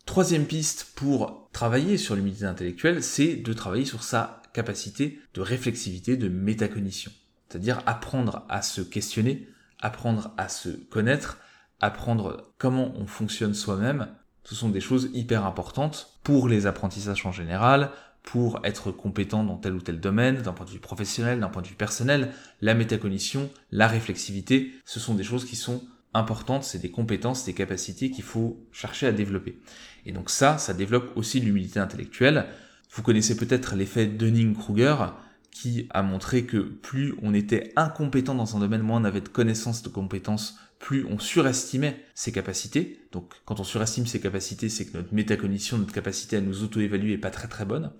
Troisième 0.04 0.46
piste 0.46 0.92
pour 0.94 1.48
travailler 1.52 1.96
sur 1.96 2.16
l'humilité 2.16 2.44
intellectuelle, 2.44 3.02
c'est 3.02 3.36
de 3.36 3.52
travailler 3.54 3.84
sur 3.84 4.02
sa 4.02 4.42
capacité 4.52 5.20
de 5.34 5.40
réflexivité, 5.40 6.16
de 6.16 6.28
métacognition. 6.28 7.12
C'est-à-dire 7.48 7.82
apprendre 7.86 8.44
à 8.50 8.60
se 8.60 8.82
questionner, 8.82 9.48
apprendre 9.80 10.32
à 10.36 10.48
se 10.50 10.68
connaître, 10.68 11.38
apprendre 11.80 12.52
comment 12.58 12.92
on 12.96 13.06
fonctionne 13.06 13.54
soi-même 13.54 14.08
ce 14.48 14.54
sont 14.54 14.70
des 14.70 14.80
choses 14.80 15.10
hyper 15.12 15.44
importantes 15.44 16.18
pour 16.22 16.48
les 16.48 16.64
apprentissages 16.64 17.26
en 17.26 17.32
général, 17.32 17.90
pour 18.22 18.60
être 18.64 18.90
compétent 18.90 19.44
dans 19.44 19.56
tel 19.56 19.74
ou 19.74 19.80
tel 19.82 20.00
domaine, 20.00 20.40
d'un 20.40 20.54
point 20.54 20.64
de 20.64 20.70
vue 20.70 20.78
professionnel, 20.78 21.40
d'un 21.40 21.50
point 21.50 21.60
de 21.60 21.66
vue 21.66 21.74
personnel. 21.74 22.30
La 22.62 22.72
métacognition, 22.72 23.50
la 23.72 23.86
réflexivité, 23.86 24.72
ce 24.86 25.00
sont 25.00 25.14
des 25.14 25.22
choses 25.22 25.44
qui 25.44 25.54
sont 25.54 25.82
importantes, 26.14 26.64
c'est 26.64 26.78
des 26.78 26.90
compétences, 26.90 27.44
des 27.44 27.52
capacités 27.52 28.10
qu'il 28.10 28.24
faut 28.24 28.66
chercher 28.72 29.06
à 29.06 29.12
développer. 29.12 29.60
Et 30.06 30.12
donc 30.12 30.30
ça, 30.30 30.56
ça 30.56 30.72
développe 30.72 31.12
aussi 31.14 31.40
l'humilité 31.40 31.78
intellectuelle. 31.78 32.46
Vous 32.90 33.02
connaissez 33.02 33.36
peut-être 33.36 33.76
l'effet 33.76 34.06
Dunning-Kruger, 34.06 35.12
qui 35.50 35.88
a 35.90 36.02
montré 36.02 36.44
que 36.44 36.56
plus 36.56 37.14
on 37.20 37.34
était 37.34 37.74
incompétent 37.76 38.34
dans 38.34 38.56
un 38.56 38.60
domaine, 38.60 38.80
moins 38.80 39.02
on 39.02 39.04
avait 39.04 39.20
de 39.20 39.28
connaissances, 39.28 39.82
de 39.82 39.88
compétences, 39.90 40.58
plus 40.78 41.04
on 41.06 41.18
surestimait 41.18 42.04
ses 42.14 42.32
capacités. 42.32 43.08
Donc 43.12 43.34
quand 43.44 43.60
on 43.60 43.64
surestime 43.64 44.06
ses 44.06 44.20
capacités, 44.20 44.68
c'est 44.68 44.86
que 44.86 44.96
notre 44.96 45.12
métacognition, 45.12 45.78
notre 45.78 45.92
capacité 45.92 46.36
à 46.36 46.40
nous 46.40 46.62
auto-évaluer 46.62 47.14
est 47.14 47.18
pas 47.18 47.30
très 47.30 47.48
très 47.48 47.64
bonne. 47.64 47.92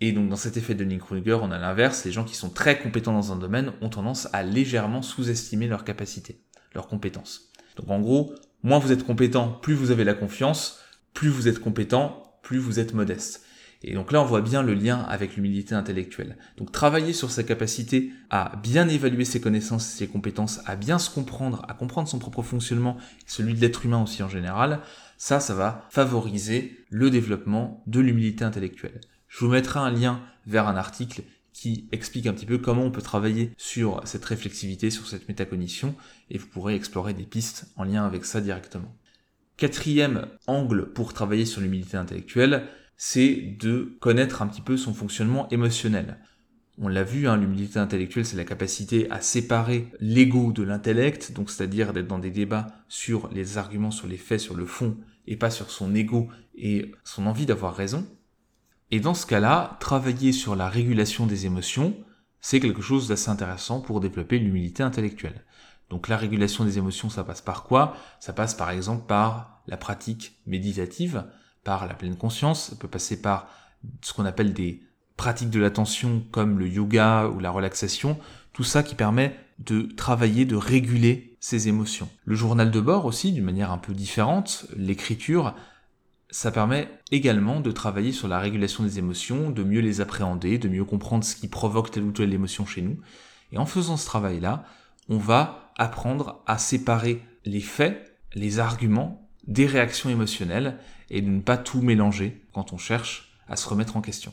Et 0.00 0.12
donc 0.12 0.28
dans 0.28 0.36
cet 0.36 0.56
effet 0.56 0.74
de 0.74 0.84
Dunning-Kruger, 0.84 1.38
on 1.42 1.50
a 1.50 1.58
l'inverse, 1.58 2.04
les 2.04 2.12
gens 2.12 2.24
qui 2.24 2.34
sont 2.34 2.50
très 2.50 2.78
compétents 2.78 3.14
dans 3.14 3.32
un 3.32 3.36
domaine 3.36 3.72
ont 3.80 3.88
tendance 3.88 4.28
à 4.32 4.42
légèrement 4.42 5.00
sous-estimer 5.00 5.68
leurs 5.68 5.84
capacités, 5.84 6.42
leurs 6.74 6.86
compétences. 6.86 7.50
Donc 7.76 7.90
en 7.90 8.00
gros, 8.00 8.34
moins 8.62 8.78
vous 8.78 8.92
êtes 8.92 9.04
compétent, 9.04 9.48
plus 9.48 9.74
vous 9.74 9.90
avez 9.90 10.04
la 10.04 10.14
confiance, 10.14 10.80
plus 11.14 11.28
vous 11.28 11.48
êtes 11.48 11.60
compétent, 11.60 12.38
plus 12.42 12.58
vous 12.58 12.78
êtes 12.78 12.92
modeste. 12.92 13.45
Et 13.82 13.94
donc 13.94 14.12
là, 14.12 14.20
on 14.20 14.24
voit 14.24 14.40
bien 14.40 14.62
le 14.62 14.74
lien 14.74 15.00
avec 15.00 15.36
l'humilité 15.36 15.74
intellectuelle. 15.74 16.36
Donc 16.56 16.72
travailler 16.72 17.12
sur 17.12 17.30
sa 17.30 17.42
capacité 17.42 18.12
à 18.30 18.56
bien 18.62 18.88
évaluer 18.88 19.24
ses 19.24 19.40
connaissances 19.40 19.94
et 19.94 19.98
ses 19.98 20.08
compétences, 20.08 20.60
à 20.66 20.76
bien 20.76 20.98
se 20.98 21.10
comprendre, 21.10 21.64
à 21.68 21.74
comprendre 21.74 22.08
son 22.08 22.18
propre 22.18 22.42
fonctionnement, 22.42 22.96
celui 23.26 23.54
de 23.54 23.60
l'être 23.60 23.84
humain 23.84 24.02
aussi 24.02 24.22
en 24.22 24.28
général, 24.28 24.80
ça, 25.18 25.40
ça 25.40 25.54
va 25.54 25.86
favoriser 25.90 26.84
le 26.90 27.10
développement 27.10 27.82
de 27.86 28.00
l'humilité 28.00 28.44
intellectuelle. 28.44 29.00
Je 29.28 29.44
vous 29.44 29.50
mettrai 29.50 29.80
un 29.80 29.90
lien 29.90 30.20
vers 30.46 30.68
un 30.68 30.76
article 30.76 31.22
qui 31.52 31.88
explique 31.90 32.26
un 32.26 32.34
petit 32.34 32.44
peu 32.44 32.58
comment 32.58 32.82
on 32.82 32.90
peut 32.90 33.00
travailler 33.00 33.52
sur 33.56 34.02
cette 34.04 34.24
réflexivité, 34.26 34.90
sur 34.90 35.06
cette 35.06 35.26
métacognition, 35.26 35.94
et 36.28 36.36
vous 36.36 36.46
pourrez 36.46 36.74
explorer 36.74 37.14
des 37.14 37.24
pistes 37.24 37.72
en 37.76 37.84
lien 37.84 38.04
avec 38.04 38.26
ça 38.26 38.42
directement. 38.42 38.94
Quatrième 39.56 40.26
angle 40.46 40.92
pour 40.92 41.14
travailler 41.14 41.46
sur 41.46 41.62
l'humilité 41.62 41.96
intellectuelle, 41.96 42.68
c'est 42.96 43.56
de 43.60 43.96
connaître 44.00 44.42
un 44.42 44.46
petit 44.46 44.62
peu 44.62 44.76
son 44.76 44.94
fonctionnement 44.94 45.48
émotionnel. 45.50 46.18
On 46.78 46.88
l'a 46.88 47.04
vu, 47.04 47.26
hein, 47.26 47.36
l'humilité 47.36 47.78
intellectuelle, 47.78 48.26
c'est 48.26 48.36
la 48.36 48.44
capacité 48.44 49.10
à 49.10 49.22
séparer 49.22 49.90
l'ego 49.98 50.52
de 50.52 50.62
l'intellect, 50.62 51.32
donc 51.32 51.50
c'est-à-dire 51.50 51.92
d'être 51.92 52.06
dans 52.06 52.18
des 52.18 52.30
débats 52.30 52.66
sur 52.88 53.28
les 53.32 53.56
arguments, 53.56 53.90
sur 53.90 54.06
les 54.06 54.18
faits, 54.18 54.40
sur 54.40 54.54
le 54.54 54.66
fond, 54.66 54.98
et 55.26 55.36
pas 55.36 55.50
sur 55.50 55.70
son 55.70 55.94
ego 55.94 56.28
et 56.54 56.92
son 57.02 57.26
envie 57.26 57.46
d'avoir 57.46 57.74
raison. 57.74 58.06
Et 58.90 59.00
dans 59.00 59.14
ce 59.14 59.26
cas-là, 59.26 59.78
travailler 59.80 60.32
sur 60.32 60.54
la 60.54 60.68
régulation 60.68 61.26
des 61.26 61.46
émotions, 61.46 61.96
c'est 62.40 62.60
quelque 62.60 62.82
chose 62.82 63.08
d'assez 63.08 63.30
intéressant 63.30 63.80
pour 63.80 64.00
développer 64.00 64.38
l'humilité 64.38 64.82
intellectuelle. 64.82 65.44
Donc 65.88 66.08
la 66.08 66.16
régulation 66.16 66.64
des 66.64 66.78
émotions, 66.78 67.08
ça 67.08 67.24
passe 67.24 67.40
par 67.40 67.64
quoi? 67.64 67.96
Ça 68.20 68.32
passe 68.32 68.54
par 68.54 68.70
exemple 68.70 69.06
par 69.06 69.62
la 69.66 69.76
pratique 69.76 70.38
méditative, 70.46 71.24
par 71.66 71.88
la 71.88 71.94
pleine 71.94 72.16
conscience, 72.16 72.70
ça 72.70 72.76
peut 72.76 72.86
passer 72.86 73.20
par 73.20 73.48
ce 74.00 74.12
qu'on 74.12 74.24
appelle 74.24 74.54
des 74.54 74.84
pratiques 75.16 75.50
de 75.50 75.58
l'attention 75.58 76.22
comme 76.30 76.60
le 76.60 76.68
yoga 76.68 77.26
ou 77.26 77.40
la 77.40 77.50
relaxation, 77.50 78.16
tout 78.52 78.62
ça 78.62 78.84
qui 78.84 78.94
permet 78.94 79.36
de 79.58 79.82
travailler, 79.82 80.44
de 80.44 80.54
réguler 80.54 81.36
ses 81.40 81.66
émotions. 81.66 82.08
Le 82.24 82.36
journal 82.36 82.70
de 82.70 82.80
bord 82.80 83.04
aussi, 83.04 83.32
d'une 83.32 83.44
manière 83.44 83.72
un 83.72 83.78
peu 83.78 83.94
différente, 83.94 84.66
l'écriture, 84.76 85.56
ça 86.30 86.52
permet 86.52 86.88
également 87.10 87.60
de 87.60 87.72
travailler 87.72 88.12
sur 88.12 88.28
la 88.28 88.38
régulation 88.38 88.84
des 88.84 89.00
émotions, 89.00 89.50
de 89.50 89.64
mieux 89.64 89.80
les 89.80 90.00
appréhender, 90.00 90.58
de 90.58 90.68
mieux 90.68 90.84
comprendre 90.84 91.24
ce 91.24 91.34
qui 91.34 91.48
provoque 91.48 91.90
telle 91.90 92.04
ou 92.04 92.12
telle 92.12 92.32
émotion 92.32 92.64
chez 92.64 92.82
nous. 92.82 93.00
Et 93.50 93.58
en 93.58 93.66
faisant 93.66 93.96
ce 93.96 94.06
travail-là, 94.06 94.64
on 95.08 95.18
va 95.18 95.72
apprendre 95.76 96.44
à 96.46 96.58
séparer 96.58 97.24
les 97.44 97.60
faits, 97.60 98.20
les 98.34 98.60
arguments, 98.60 99.25
des 99.46 99.66
réactions 99.66 100.10
émotionnelles 100.10 100.78
et 101.10 101.22
de 101.22 101.30
ne 101.30 101.40
pas 101.40 101.56
tout 101.56 101.82
mélanger 101.82 102.42
quand 102.52 102.72
on 102.72 102.78
cherche 102.78 103.38
à 103.48 103.56
se 103.56 103.68
remettre 103.68 103.96
en 103.96 104.00
question. 104.00 104.32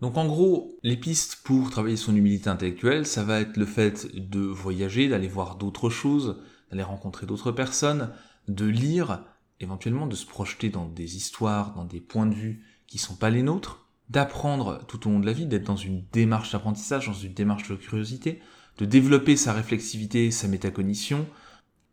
Donc 0.00 0.16
en 0.18 0.26
gros, 0.26 0.78
les 0.82 0.96
pistes 0.96 1.40
pour 1.42 1.70
travailler 1.70 1.96
son 1.96 2.14
humilité 2.14 2.50
intellectuelle, 2.50 3.06
ça 3.06 3.24
va 3.24 3.40
être 3.40 3.56
le 3.56 3.64
fait 3.64 4.14
de 4.14 4.40
voyager, 4.40 5.08
d'aller 5.08 5.28
voir 5.28 5.56
d'autres 5.56 5.88
choses, 5.88 6.42
d'aller 6.70 6.82
rencontrer 6.82 7.26
d'autres 7.26 7.52
personnes, 7.52 8.12
de 8.48 8.66
lire, 8.66 9.24
éventuellement 9.60 10.06
de 10.06 10.14
se 10.14 10.26
projeter 10.26 10.68
dans 10.68 10.86
des 10.86 11.16
histoires, 11.16 11.72
dans 11.74 11.84
des 11.84 12.00
points 12.00 12.26
de 12.26 12.34
vue 12.34 12.62
qui 12.86 12.98
sont 12.98 13.16
pas 13.16 13.30
les 13.30 13.42
nôtres, 13.42 13.86
d'apprendre 14.10 14.84
tout 14.86 15.08
au 15.08 15.10
long 15.10 15.18
de 15.18 15.26
la 15.26 15.32
vie, 15.32 15.46
d'être 15.46 15.64
dans 15.64 15.76
une 15.76 16.04
démarche 16.12 16.52
d'apprentissage, 16.52 17.06
dans 17.06 17.14
une 17.14 17.32
démarche 17.32 17.68
de 17.68 17.74
curiosité, 17.74 18.40
de 18.78 18.84
développer 18.84 19.36
sa 19.36 19.52
réflexivité, 19.52 20.30
sa 20.30 20.46
métacognition, 20.46 21.26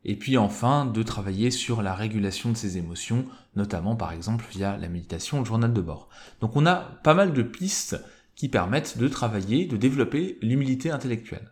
et 0.06 0.16
puis 0.16 0.38
enfin 0.38 0.86
de 0.86 1.04
travailler 1.04 1.52
sur 1.52 1.82
la 1.82 1.94
régulation 1.94 2.52
de 2.52 2.58
ses 2.58 2.78
émotions, 2.78 3.26
notamment 3.56 3.96
par 3.96 4.12
exemple 4.12 4.46
via 4.52 4.78
la 4.78 4.90
méditation 4.90 5.40
le 5.40 5.46
journal 5.46 5.74
de 5.74 5.82
bord. 5.82 6.10
Donc 6.42 6.56
on 6.56 6.66
a 6.66 6.76
pas 6.76 7.14
mal 7.14 7.34
de 7.34 7.44
pistes 7.44 8.00
qui 8.36 8.50
permettent 8.50 8.98
de 8.98 9.08
travailler, 9.08 9.66
de 9.66 9.78
développer 9.78 10.38
l'humilité 10.42 10.92
intellectuelle. 10.92 11.50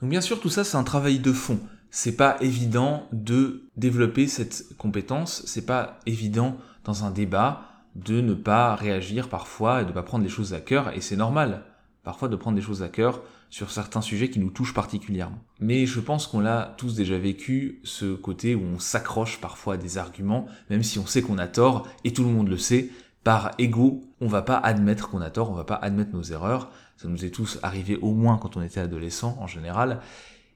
Donc 0.00 0.10
bien 0.10 0.20
sûr 0.20 0.40
tout 0.40 0.50
ça 0.50 0.64
c'est 0.64 0.76
un 0.76 0.84
travail 0.84 1.18
de 1.18 1.32
fond. 1.32 1.60
C'est 1.90 2.16
pas 2.16 2.36
évident 2.40 3.08
de 3.12 3.70
développer 3.76 4.26
cette 4.26 4.76
compétence, 4.76 5.42
c'est 5.46 5.64
pas 5.64 6.00
évident 6.04 6.58
dans 6.84 7.04
un 7.04 7.10
débat 7.10 7.64
de 7.94 8.20
ne 8.20 8.34
pas 8.34 8.74
réagir 8.74 9.28
parfois 9.28 9.80
et 9.80 9.84
de 9.84 9.88
ne 9.88 9.94
pas 9.94 10.02
prendre 10.02 10.22
les 10.22 10.30
choses 10.30 10.54
à 10.54 10.60
cœur, 10.60 10.94
et 10.94 11.00
c'est 11.00 11.16
normal 11.16 11.64
parfois 12.04 12.28
de 12.28 12.36
prendre 12.36 12.56
des 12.56 12.62
choses 12.62 12.82
à 12.82 12.88
cœur 12.88 13.22
sur 13.50 13.70
certains 13.70 14.00
sujets 14.00 14.30
qui 14.30 14.38
nous 14.38 14.50
touchent 14.50 14.74
particulièrement. 14.74 15.42
Mais 15.60 15.86
je 15.86 16.00
pense 16.00 16.26
qu'on 16.26 16.40
l'a 16.40 16.74
tous 16.76 16.94
déjà 16.94 17.18
vécu, 17.18 17.80
ce 17.84 18.14
côté 18.14 18.54
où 18.54 18.62
on 18.62 18.78
s'accroche 18.78 19.40
parfois 19.40 19.74
à 19.74 19.76
des 19.76 19.98
arguments, 19.98 20.46
même 20.70 20.82
si 20.82 20.98
on 20.98 21.06
sait 21.06 21.22
qu'on 21.22 21.38
a 21.38 21.48
tort, 21.48 21.88
et 22.04 22.12
tout 22.12 22.24
le 22.24 22.30
monde 22.30 22.48
le 22.48 22.58
sait, 22.58 22.90
par 23.24 23.52
ego, 23.58 24.04
on 24.20 24.28
va 24.28 24.42
pas 24.42 24.56
admettre 24.56 25.08
qu'on 25.08 25.20
a 25.20 25.30
tort, 25.30 25.50
on 25.50 25.54
va 25.54 25.64
pas 25.64 25.74
admettre 25.74 26.12
nos 26.12 26.22
erreurs. 26.22 26.70
Ça 26.96 27.08
nous 27.08 27.24
est 27.24 27.30
tous 27.30 27.58
arrivé 27.62 27.96
au 27.96 28.12
moins 28.12 28.38
quand 28.38 28.56
on 28.56 28.62
était 28.62 28.80
adolescent 28.80 29.36
en 29.40 29.46
général. 29.46 30.00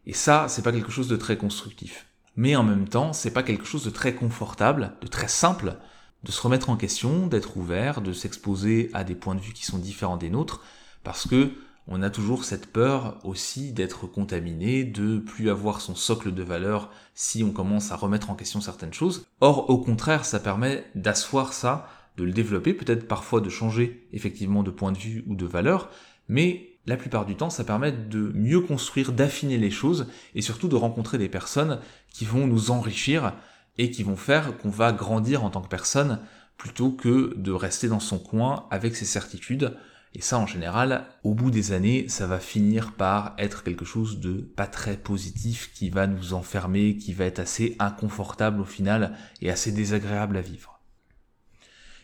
Et 0.07 0.13
ça, 0.13 0.47
c'est 0.49 0.63
pas 0.63 0.73
quelque 0.73 0.91
chose 0.91 1.09
de 1.09 1.17
très 1.17 1.37
constructif. 1.37 2.07
Mais 2.37 2.57
en 2.57 2.63
même 2.63 2.89
temps, 2.89 3.13
c'est 3.13 3.31
pas 3.31 3.43
quelque 3.43 3.67
chose 3.67 3.85
de 3.85 3.91
très 3.91 4.15
confortable, 4.15 4.93
de 5.03 5.07
très 5.07 5.29
simple, 5.29 5.77
de 6.25 6.33
se 6.33 6.41
remettre 6.41 6.71
en 6.71 6.77
question, 6.77 7.27
d'être 7.27 7.57
ouvert, 7.57 8.01
de 8.01 8.13
s'exposer 8.13 8.91
à 8.95 9.05
des 9.05 9.15
points 9.15 9.35
de 9.35 9.41
vue 9.41 9.53
qui 9.53 9.67
sont 9.67 9.79
différents 9.79 10.17
des 10.17 10.31
nôtres, 10.31 10.63
parce 11.05 11.29
que 11.29 11.53
on 11.89 12.03
a 12.03 12.11
toujours 12.11 12.45
cette 12.45 12.67
peur 12.67 13.19
aussi 13.25 13.73
d'être 13.73 14.07
contaminé, 14.07 14.85
de 14.85 15.19
plus 15.19 15.51
avoir 15.51 15.81
son 15.81 15.95
socle 15.95 16.33
de 16.33 16.43
valeur 16.43 16.91
si 17.15 17.43
on 17.43 17.51
commence 17.51 17.91
à 17.91 17.97
remettre 17.97 18.31
en 18.31 18.35
question 18.35 18.61
certaines 18.61 18.93
choses. 18.93 19.27
Or, 19.41 19.69
au 19.69 19.79
contraire, 19.79 20.25
ça 20.25 20.39
permet 20.39 20.85
d'asseoir 20.95 21.53
ça, 21.53 21.89
de 22.17 22.25
le 22.25 22.33
développer, 22.33 22.75
peut-être 22.75 23.09
parfois 23.09 23.41
de 23.41 23.49
changer 23.49 24.07
effectivement 24.13 24.63
de 24.63 24.71
point 24.71 24.93
de 24.93 24.99
vue 24.99 25.25
ou 25.27 25.35
de 25.35 25.47
valeur, 25.47 25.91
mais 26.29 26.69
la 26.87 26.97
plupart 26.97 27.27
du 27.27 27.37
temps, 27.37 27.51
ça 27.51 27.65
permet 27.65 27.93
de 27.93 28.33
mieux 28.35 28.61
construire, 28.61 29.13
d'affiner 29.13 29.57
les 29.57 29.71
choses 29.71 30.07
et 30.35 30.43
surtout 30.43 30.69
de 30.69 30.77
rencontrer 30.77 31.19
des 31.19 31.29
personnes 31.29 31.81
qui 32.11 32.25
vont 32.25 32.47
nous 32.47 32.71
enrichir 32.71 33.35
et 33.79 33.91
qui 33.91 34.03
vont 34.03 34.17
faire 34.17 34.57
qu'on 34.59 34.71
va 34.71 34.93
grandir 34.93 35.45
en 35.45 35.51
tant 35.51 35.63
que 35.63 35.69
personne 35.69 36.21
plutôt 36.57 36.91
que 36.91 37.35
de 37.37 37.53
rester 37.53 37.89
dans 37.89 38.01
son 38.01 38.19
coin 38.19 38.67
avec 38.71 38.95
ses 38.95 39.05
certitudes 39.05 39.77
et 40.15 40.21
ça, 40.21 40.39
en 40.39 40.47
général, 40.47 41.07
au 41.25 41.33
bout 41.33 41.51
des 41.51 41.73
années, 41.73 42.07
ça 42.09 42.27
va 42.27 42.39
finir 42.39 42.93
par 42.93 43.35
être 43.39 43.63
quelque 43.63 43.87
chose 43.87 44.21
de 44.21 44.33
pas 44.33 44.67
très 44.67 44.99
positif, 44.99 45.71
qui 45.75 45.89
va 45.89 46.07
nous 46.07 46.35
enfermer, 46.35 46.97
qui 46.97 47.15
va 47.15 47.25
être 47.25 47.39
assez 47.39 47.77
inconfortable 47.79 48.61
au 48.61 48.67
final 48.67 49.17
et 49.41 49.51
assez 49.51 49.73
désagréable 49.73 50.37
à 50.37 50.43
vivre. 50.43 50.81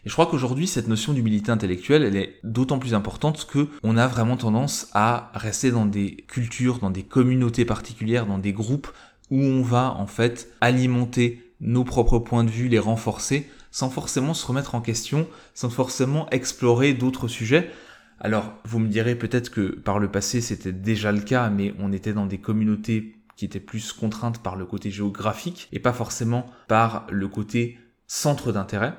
Et 0.07 0.09
je 0.09 0.15
crois 0.15 0.27
qu'aujourd'hui, 0.27 0.67
cette 0.67 0.89
notion 0.89 1.13
d'humilité 1.13 1.51
intellectuelle, 1.51 2.03
elle 2.03 2.17
est 2.17 2.37
d'autant 2.45 2.79
plus 2.79 2.95
importante 2.95 3.47
que 3.47 3.69
on 3.83 3.99
a 3.99 4.07
vraiment 4.07 4.39
tendance 4.39 4.89
à 4.95 5.31
rester 5.35 5.71
dans 5.71 5.85
des 5.85 6.25
cultures, 6.29 6.79
dans 6.79 6.91
des 6.91 7.03
communautés 7.03 7.67
particulières, 7.67 8.25
dans 8.25 8.39
des 8.39 8.55
groupes 8.55 8.89
où 9.31 9.39
on 9.39 9.63
va 9.63 9.93
en 9.93 10.07
fait 10.07 10.51
alimenter 10.63 11.53
nos 11.61 11.85
propres 11.85 12.21
points 12.21 12.45
de 12.45 12.51
vue, 12.51 12.69
les 12.69 12.79
renforcer, 12.79 13.51
sans 13.71 13.91
forcément 13.91 14.33
se 14.33 14.47
remettre 14.47 14.75
en 14.75 14.81
question, 14.81 15.29
sans 15.53 15.69
forcément 15.69 16.31
explorer 16.31 16.95
d'autres 16.95 17.29
sujets, 17.29 17.71
alors, 18.21 18.53
vous 18.65 18.81
me 18.81 18.89
direz 18.89 19.15
peut-être 19.15 19.51
que 19.51 19.79
par 19.79 19.99
le 19.99 20.11
passé 20.11 20.41
c'était 20.41 20.73
déjà 20.73 21.13
le 21.13 21.21
cas, 21.21 21.51
mais 21.51 21.75
on 21.79 21.93
était 21.93 22.13
dans 22.13 22.27
des 22.27 22.39
communautés 22.39 23.17
qui 23.37 23.45
étaient 23.45 23.61
plus 23.61 23.93
contraintes 23.93 24.43
par 24.43 24.57
le 24.57 24.67
côté 24.67 24.91
géographique 24.91 25.69
et 25.73 25.79
pas 25.79 25.93
forcément 25.93 26.47
par 26.67 27.07
le 27.11 27.29
côté 27.29 27.79
centre 28.09 28.51
d'intérêt. 28.51 28.95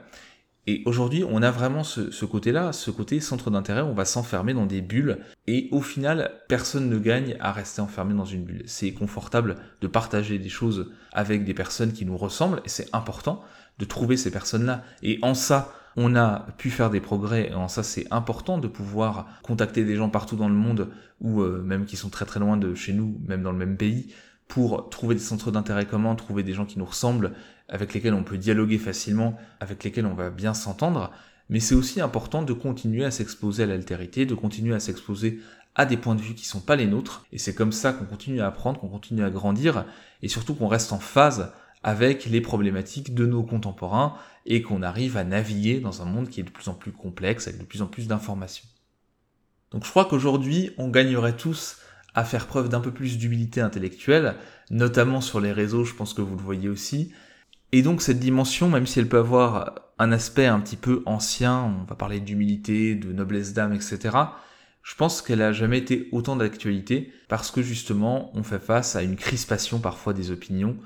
Et 0.68 0.84
aujourd'hui, 0.86 1.24
on 1.28 1.42
a 1.42 1.52
vraiment 1.52 1.84
ce, 1.84 2.26
côté-là, 2.26 2.74
ce 2.74 2.92
côté 2.92 3.20
centre 3.20 3.50
d'intérêt, 3.50 3.82
on 3.82 3.96
va 3.96 4.06
s'enfermer 4.06 4.54
dans 4.54 4.68
des 4.68 4.82
bulles, 4.82 5.18
et 5.48 5.68
au 5.72 5.82
final, 5.82 6.32
personne 6.48 6.90
ne 6.90 7.00
gagne 7.00 7.38
à 7.40 7.52
rester 7.52 7.82
enfermé 7.82 8.14
dans 8.14 8.26
une 8.26 8.44
bulle. 8.44 8.62
C'est 8.68 8.92
confortable 8.92 9.56
de 9.82 9.88
partager 9.88 10.38
des 10.38 10.50
choses 10.50 10.92
avec 11.12 11.44
des 11.44 11.56
personnes 11.56 11.92
qui 11.92 12.06
nous 12.06 12.18
ressemblent, 12.18 12.62
et 12.66 12.70
c'est 12.70 12.88
important 12.94 13.44
de 13.80 13.86
trouver 13.86 14.16
ces 14.16 14.30
personnes-là. 14.30 14.84
Et 15.02 15.18
en 15.24 15.34
ça, 15.34 15.74
on 15.96 16.16
a 16.16 16.48
pu 16.58 16.70
faire 16.70 16.90
des 16.90 17.02
progrès, 17.02 17.50
et 17.50 17.54
en 17.54 17.68
ça 17.68 17.84
c'est 17.84 18.06
important 18.12 18.58
de 18.58 18.68
pouvoir 18.68 19.28
contacter 19.44 19.84
des 19.84 19.96
gens 19.96 20.10
partout 20.10 20.36
dans 20.36 20.50
le 20.50 20.56
monde, 20.56 20.90
ou 21.22 21.42
euh, 21.42 21.62
même 21.62 21.86
qui 21.86 21.98
sont 21.98 22.10
très 22.10 22.26
très 22.26 22.40
loin 22.40 22.58
de 22.58 22.76
chez 22.76 22.94
nous, 22.94 23.20
même 23.28 23.44
dans 23.44 23.52
le 23.52 23.58
même 23.58 23.78
pays, 23.78 24.14
pour 24.48 24.90
trouver 24.90 25.16
des 25.16 25.22
centres 25.22 25.52
d'intérêt 25.52 25.86
communs, 25.86 26.16
trouver 26.16 26.44
des 26.44 26.54
gens 26.54 26.66
qui 26.66 26.80
nous 26.80 26.86
ressemblent, 26.86 27.34
avec 27.70 27.94
lesquels 27.94 28.14
on 28.14 28.24
peut 28.24 28.38
dialoguer 28.38 28.80
facilement, 28.80 29.38
avec 29.60 29.84
lesquels 29.84 30.06
on 30.06 30.16
va 30.16 30.30
bien 30.32 30.54
s'entendre. 30.54 31.12
Mais 31.50 31.60
c'est 31.60 31.76
aussi 31.76 32.02
important 32.02 32.42
de 32.42 32.54
continuer 32.54 33.06
à 33.06 33.12
s'exposer 33.12 33.64
à 33.64 33.66
l'altérité, 33.68 34.26
de 34.26 34.36
continuer 34.36 34.76
à 34.76 34.80
s'exposer 34.80 35.40
à 35.76 35.86
des 35.86 35.98
points 35.98 36.16
de 36.16 36.22
vue 36.22 36.34
qui 36.34 36.46
sont 36.46 36.60
pas 36.60 36.76
les 36.76 36.88
nôtres. 36.88 37.26
Et 37.32 37.38
c'est 37.38 37.54
comme 37.54 37.72
ça 37.72 37.94
qu'on 37.94 38.06
continue 38.06 38.42
à 38.42 38.48
apprendre, 38.48 38.80
qu'on 38.80 38.88
continue 38.88 39.24
à 39.24 39.30
grandir, 39.30 39.86
et 40.22 40.28
surtout 40.28 40.56
qu'on 40.56 40.68
reste 40.68 40.94
en 40.94 41.00
phase 41.00 41.52
avec 41.84 42.26
les 42.26 42.42
problématiques 42.42 43.14
de 43.14 43.26
nos 43.26 43.44
contemporains 43.44 44.16
et 44.46 44.62
qu'on 44.62 44.82
arrive 44.82 45.18
à 45.18 45.24
naviguer 45.24 45.80
dans 45.80 46.02
un 46.02 46.06
monde 46.06 46.30
qui 46.30 46.40
est 46.40 46.44
de 46.44 46.50
plus 46.50 46.68
en 46.68 46.74
plus 46.74 46.92
complexe, 46.92 47.48
avec 47.48 47.60
de 47.60 47.66
plus 47.66 47.82
en 47.82 47.88
plus 47.88 48.08
d'informations. 48.08 48.68
Donc 49.72 49.86
je 49.86 49.90
crois 49.90 50.06
qu'aujourd'hui, 50.06 50.72
on 50.78 50.90
gagnerait 50.90 51.38
tous 51.38 51.78
à 52.16 52.24
faire 52.24 52.48
preuve 52.48 52.70
d'un 52.70 52.82
peu 52.82 52.92
plus 52.92 53.18
d'humilité 53.18 53.62
intellectuelle, 53.62 54.36
notamment 54.72 55.22
sur 55.22 55.40
les 55.40 55.52
réseaux, 55.52 55.86
je 55.86 55.94
pense 55.94 56.14
que 56.14 56.22
vous 56.22 56.36
le 56.36 56.42
voyez 56.42 56.68
aussi. 56.68 57.14
Et 57.72 57.82
donc 57.82 58.02
cette 58.02 58.20
dimension, 58.20 58.68
même 58.68 58.88
si 58.88 59.00
elle 59.00 59.08
peut 59.08 59.20
avoir 59.20 59.76
un 60.00 60.12
aspect 60.12 60.48
un 60.48 60.60
petit 60.60 60.76
peu 60.76 61.04
ancien, 61.06 61.62
on 61.62 61.84
va 61.84 61.96
parler 61.96 62.20
d'humilité, 62.20 62.96
de 62.96 63.14
noblesse 63.14 63.54
d'âme, 63.54 63.74
etc., 63.74 64.18
je 64.82 64.96
pense 64.96 65.22
qu'elle 65.22 65.42
a 65.42 65.52
jamais 65.52 65.78
été 65.78 66.10
autant 66.12 66.36
d'actualité, 66.36 67.12
parce 67.28 67.52
que 67.52 67.62
justement, 67.62 68.32
on 68.34 68.44
fait 68.44 68.60
face 68.60 68.96
à 68.96 69.04
une 69.04 69.18
crispation 69.18 69.80
parfois 69.80 70.14
des 70.14 70.32
opinions, 70.32 70.78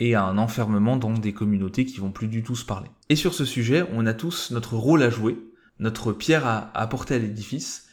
et 0.00 0.14
à 0.14 0.24
un 0.24 0.38
enfermement 0.38 0.96
dans 0.96 1.12
des 1.12 1.32
communautés 1.32 1.84
qui 1.84 1.98
vont 1.98 2.10
plus 2.10 2.26
du 2.26 2.42
tout 2.42 2.56
se 2.56 2.64
parler. 2.64 2.88
Et 3.10 3.16
sur 3.16 3.34
ce 3.34 3.44
sujet, 3.44 3.84
on 3.92 4.06
a 4.06 4.14
tous 4.14 4.50
notre 4.50 4.74
rôle 4.74 5.02
à 5.02 5.10
jouer, 5.10 5.38
notre 5.78 6.12
pierre 6.12 6.46
à 6.46 6.76
apporter 6.76 7.14
à 7.14 7.18
l'édifice, 7.18 7.86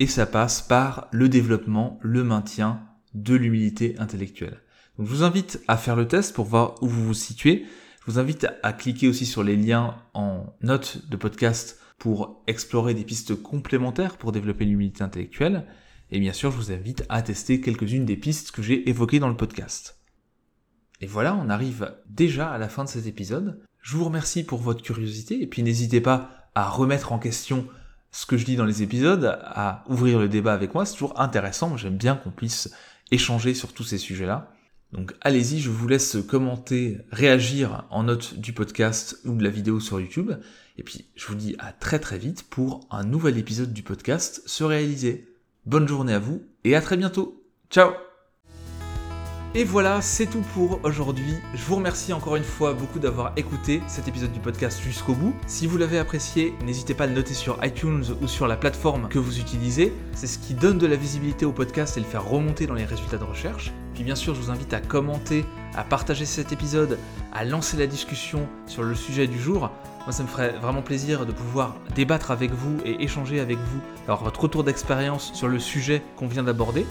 et 0.00 0.06
ça 0.06 0.26
passe 0.26 0.62
par 0.62 1.08
le 1.12 1.28
développement, 1.28 2.00
le 2.02 2.24
maintien 2.24 2.80
de 3.12 3.34
l'humilité 3.34 3.94
intellectuelle. 3.98 4.62
Donc 4.98 5.06
je 5.06 5.12
vous 5.12 5.22
invite 5.22 5.60
à 5.68 5.76
faire 5.76 5.96
le 5.96 6.08
test 6.08 6.34
pour 6.34 6.46
voir 6.46 6.82
où 6.82 6.88
vous 6.88 7.06
vous 7.06 7.14
situez. 7.14 7.66
Je 8.00 8.10
vous 8.10 8.18
invite 8.18 8.46
à 8.62 8.72
cliquer 8.72 9.08
aussi 9.08 9.26
sur 9.26 9.42
les 9.42 9.56
liens 9.56 9.96
en 10.14 10.46
note 10.62 11.02
de 11.10 11.16
podcast 11.16 11.78
pour 11.98 12.42
explorer 12.46 12.94
des 12.94 13.04
pistes 13.04 13.34
complémentaires 13.34 14.16
pour 14.16 14.32
développer 14.32 14.64
l'humilité 14.64 15.04
intellectuelle. 15.04 15.66
Et 16.10 16.18
bien 16.18 16.32
sûr, 16.32 16.50
je 16.50 16.56
vous 16.56 16.72
invite 16.72 17.04
à 17.10 17.20
tester 17.20 17.60
quelques-unes 17.60 18.06
des 18.06 18.16
pistes 18.16 18.52
que 18.52 18.62
j'ai 18.62 18.88
évoquées 18.88 19.20
dans 19.20 19.28
le 19.28 19.36
podcast. 19.36 19.99
Et 21.00 21.06
voilà, 21.06 21.34
on 21.34 21.48
arrive 21.48 21.94
déjà 22.08 22.50
à 22.50 22.58
la 22.58 22.68
fin 22.68 22.84
de 22.84 22.88
cet 22.88 23.06
épisode. 23.06 23.60
Je 23.80 23.96
vous 23.96 24.04
remercie 24.04 24.44
pour 24.44 24.60
votre 24.60 24.82
curiosité 24.82 25.40
et 25.40 25.46
puis 25.46 25.62
n'hésitez 25.62 26.00
pas 26.00 26.30
à 26.54 26.68
remettre 26.68 27.12
en 27.12 27.18
question 27.18 27.66
ce 28.12 28.26
que 28.26 28.36
je 28.36 28.44
dis 28.44 28.56
dans 28.56 28.64
les 28.64 28.82
épisodes, 28.82 29.38
à 29.44 29.84
ouvrir 29.88 30.18
le 30.18 30.28
débat 30.28 30.52
avec 30.52 30.74
moi, 30.74 30.84
c'est 30.84 30.94
toujours 30.94 31.20
intéressant, 31.20 31.76
j'aime 31.76 31.96
bien 31.96 32.16
qu'on 32.16 32.30
puisse 32.30 32.72
échanger 33.10 33.54
sur 33.54 33.72
tous 33.72 33.84
ces 33.84 33.98
sujets-là. 33.98 34.52
Donc 34.92 35.14
allez-y, 35.20 35.60
je 35.60 35.70
vous 35.70 35.86
laisse 35.86 36.18
commenter, 36.28 36.98
réagir 37.12 37.86
en 37.90 38.04
note 38.04 38.34
du 38.34 38.52
podcast 38.52 39.20
ou 39.24 39.34
de 39.34 39.44
la 39.44 39.50
vidéo 39.50 39.78
sur 39.78 40.00
YouTube. 40.00 40.32
Et 40.78 40.82
puis 40.82 41.06
je 41.14 41.26
vous 41.28 41.36
dis 41.36 41.54
à 41.60 41.72
très 41.72 42.00
très 42.00 42.18
vite 42.18 42.44
pour 42.50 42.80
un 42.90 43.04
nouvel 43.04 43.38
épisode 43.38 43.72
du 43.72 43.82
podcast 43.82 44.42
se 44.46 44.64
réaliser. 44.64 45.28
Bonne 45.66 45.86
journée 45.86 46.14
à 46.14 46.18
vous 46.18 46.42
et 46.64 46.74
à 46.74 46.80
très 46.80 46.96
bientôt. 46.96 47.44
Ciao 47.70 48.09
et 49.52 49.64
voilà, 49.64 50.00
c'est 50.00 50.26
tout 50.26 50.44
pour 50.54 50.78
aujourd'hui. 50.84 51.34
Je 51.54 51.64
vous 51.64 51.74
remercie 51.74 52.12
encore 52.12 52.36
une 52.36 52.44
fois 52.44 52.72
beaucoup 52.72 53.00
d'avoir 53.00 53.32
écouté 53.36 53.82
cet 53.88 54.06
épisode 54.06 54.30
du 54.30 54.38
podcast 54.38 54.80
jusqu'au 54.80 55.12
bout. 55.12 55.34
Si 55.48 55.66
vous 55.66 55.76
l'avez 55.76 55.98
apprécié, 55.98 56.54
n'hésitez 56.64 56.94
pas 56.94 57.04
à 57.04 57.06
le 57.08 57.14
noter 57.14 57.34
sur 57.34 57.58
iTunes 57.64 58.04
ou 58.22 58.28
sur 58.28 58.46
la 58.46 58.56
plateforme 58.56 59.08
que 59.08 59.18
vous 59.18 59.40
utilisez. 59.40 59.92
C'est 60.14 60.28
ce 60.28 60.38
qui 60.38 60.54
donne 60.54 60.78
de 60.78 60.86
la 60.86 60.94
visibilité 60.94 61.46
au 61.46 61.52
podcast 61.52 61.96
et 61.96 62.00
le 62.00 62.06
faire 62.06 62.24
remonter 62.24 62.68
dans 62.68 62.74
les 62.74 62.84
résultats 62.84 63.18
de 63.18 63.24
recherche. 63.24 63.72
Puis 63.94 64.04
bien 64.04 64.14
sûr, 64.14 64.36
je 64.36 64.40
vous 64.40 64.50
invite 64.52 64.72
à 64.72 64.80
commenter, 64.80 65.44
à 65.74 65.82
partager 65.82 66.26
cet 66.26 66.52
épisode, 66.52 66.96
à 67.32 67.44
lancer 67.44 67.76
la 67.76 67.88
discussion 67.88 68.46
sur 68.66 68.84
le 68.84 68.94
sujet 68.94 69.26
du 69.26 69.40
jour. 69.40 69.70
Moi, 70.04 70.12
ça 70.12 70.22
me 70.22 70.28
ferait 70.28 70.54
vraiment 70.60 70.82
plaisir 70.82 71.26
de 71.26 71.32
pouvoir 71.32 71.74
débattre 71.96 72.30
avec 72.30 72.52
vous 72.52 72.76
et 72.84 73.02
échanger 73.02 73.40
avec 73.40 73.58
vous, 73.58 73.80
avoir 74.04 74.22
votre 74.22 74.42
retour 74.42 74.62
d'expérience 74.62 75.32
sur 75.34 75.48
le 75.48 75.58
sujet 75.58 76.02
qu'on 76.16 76.28
vient 76.28 76.44
d'aborder. 76.44 76.86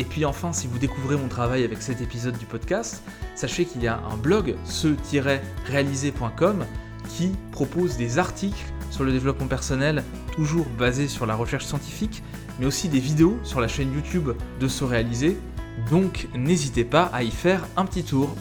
Et 0.00 0.04
puis 0.04 0.24
enfin, 0.24 0.54
si 0.54 0.66
vous 0.66 0.78
découvrez 0.78 1.14
mon 1.14 1.28
travail 1.28 1.62
avec 1.62 1.82
cet 1.82 2.00
épisode 2.00 2.38
du 2.38 2.46
podcast, 2.46 3.02
sachez 3.34 3.66
qu'il 3.66 3.82
y 3.82 3.86
a 3.86 4.00
un 4.10 4.16
blog, 4.16 4.54
ce-réalisé.com, 4.64 6.64
qui 7.10 7.32
propose 7.52 7.98
des 7.98 8.18
articles 8.18 8.64
sur 8.90 9.04
le 9.04 9.12
développement 9.12 9.46
personnel, 9.46 10.02
toujours 10.34 10.64
basés 10.78 11.06
sur 11.06 11.26
la 11.26 11.34
recherche 11.34 11.66
scientifique, 11.66 12.22
mais 12.58 12.64
aussi 12.64 12.88
des 12.88 12.98
vidéos 12.98 13.38
sur 13.42 13.60
la 13.60 13.68
chaîne 13.68 13.92
YouTube 13.92 14.30
de 14.58 14.68
Se 14.68 14.84
Réaliser. 14.84 15.36
Donc 15.90 16.28
n'hésitez 16.34 16.84
pas 16.84 17.10
à 17.12 17.22
y 17.22 17.30
faire 17.30 17.68
un 17.76 17.84
petit 17.84 18.02
tour. 18.02 18.34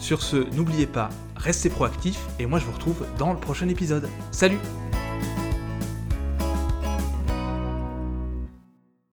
Sur 0.00 0.22
ce, 0.22 0.50
n'oubliez 0.54 0.86
pas, 0.86 1.10
restez 1.36 1.68
proactifs 1.68 2.22
et 2.38 2.46
moi 2.46 2.58
je 2.58 2.64
vous 2.64 2.72
retrouve 2.72 3.04
dans 3.18 3.34
le 3.34 3.38
prochain 3.38 3.68
épisode. 3.68 4.08
Salut 4.30 4.58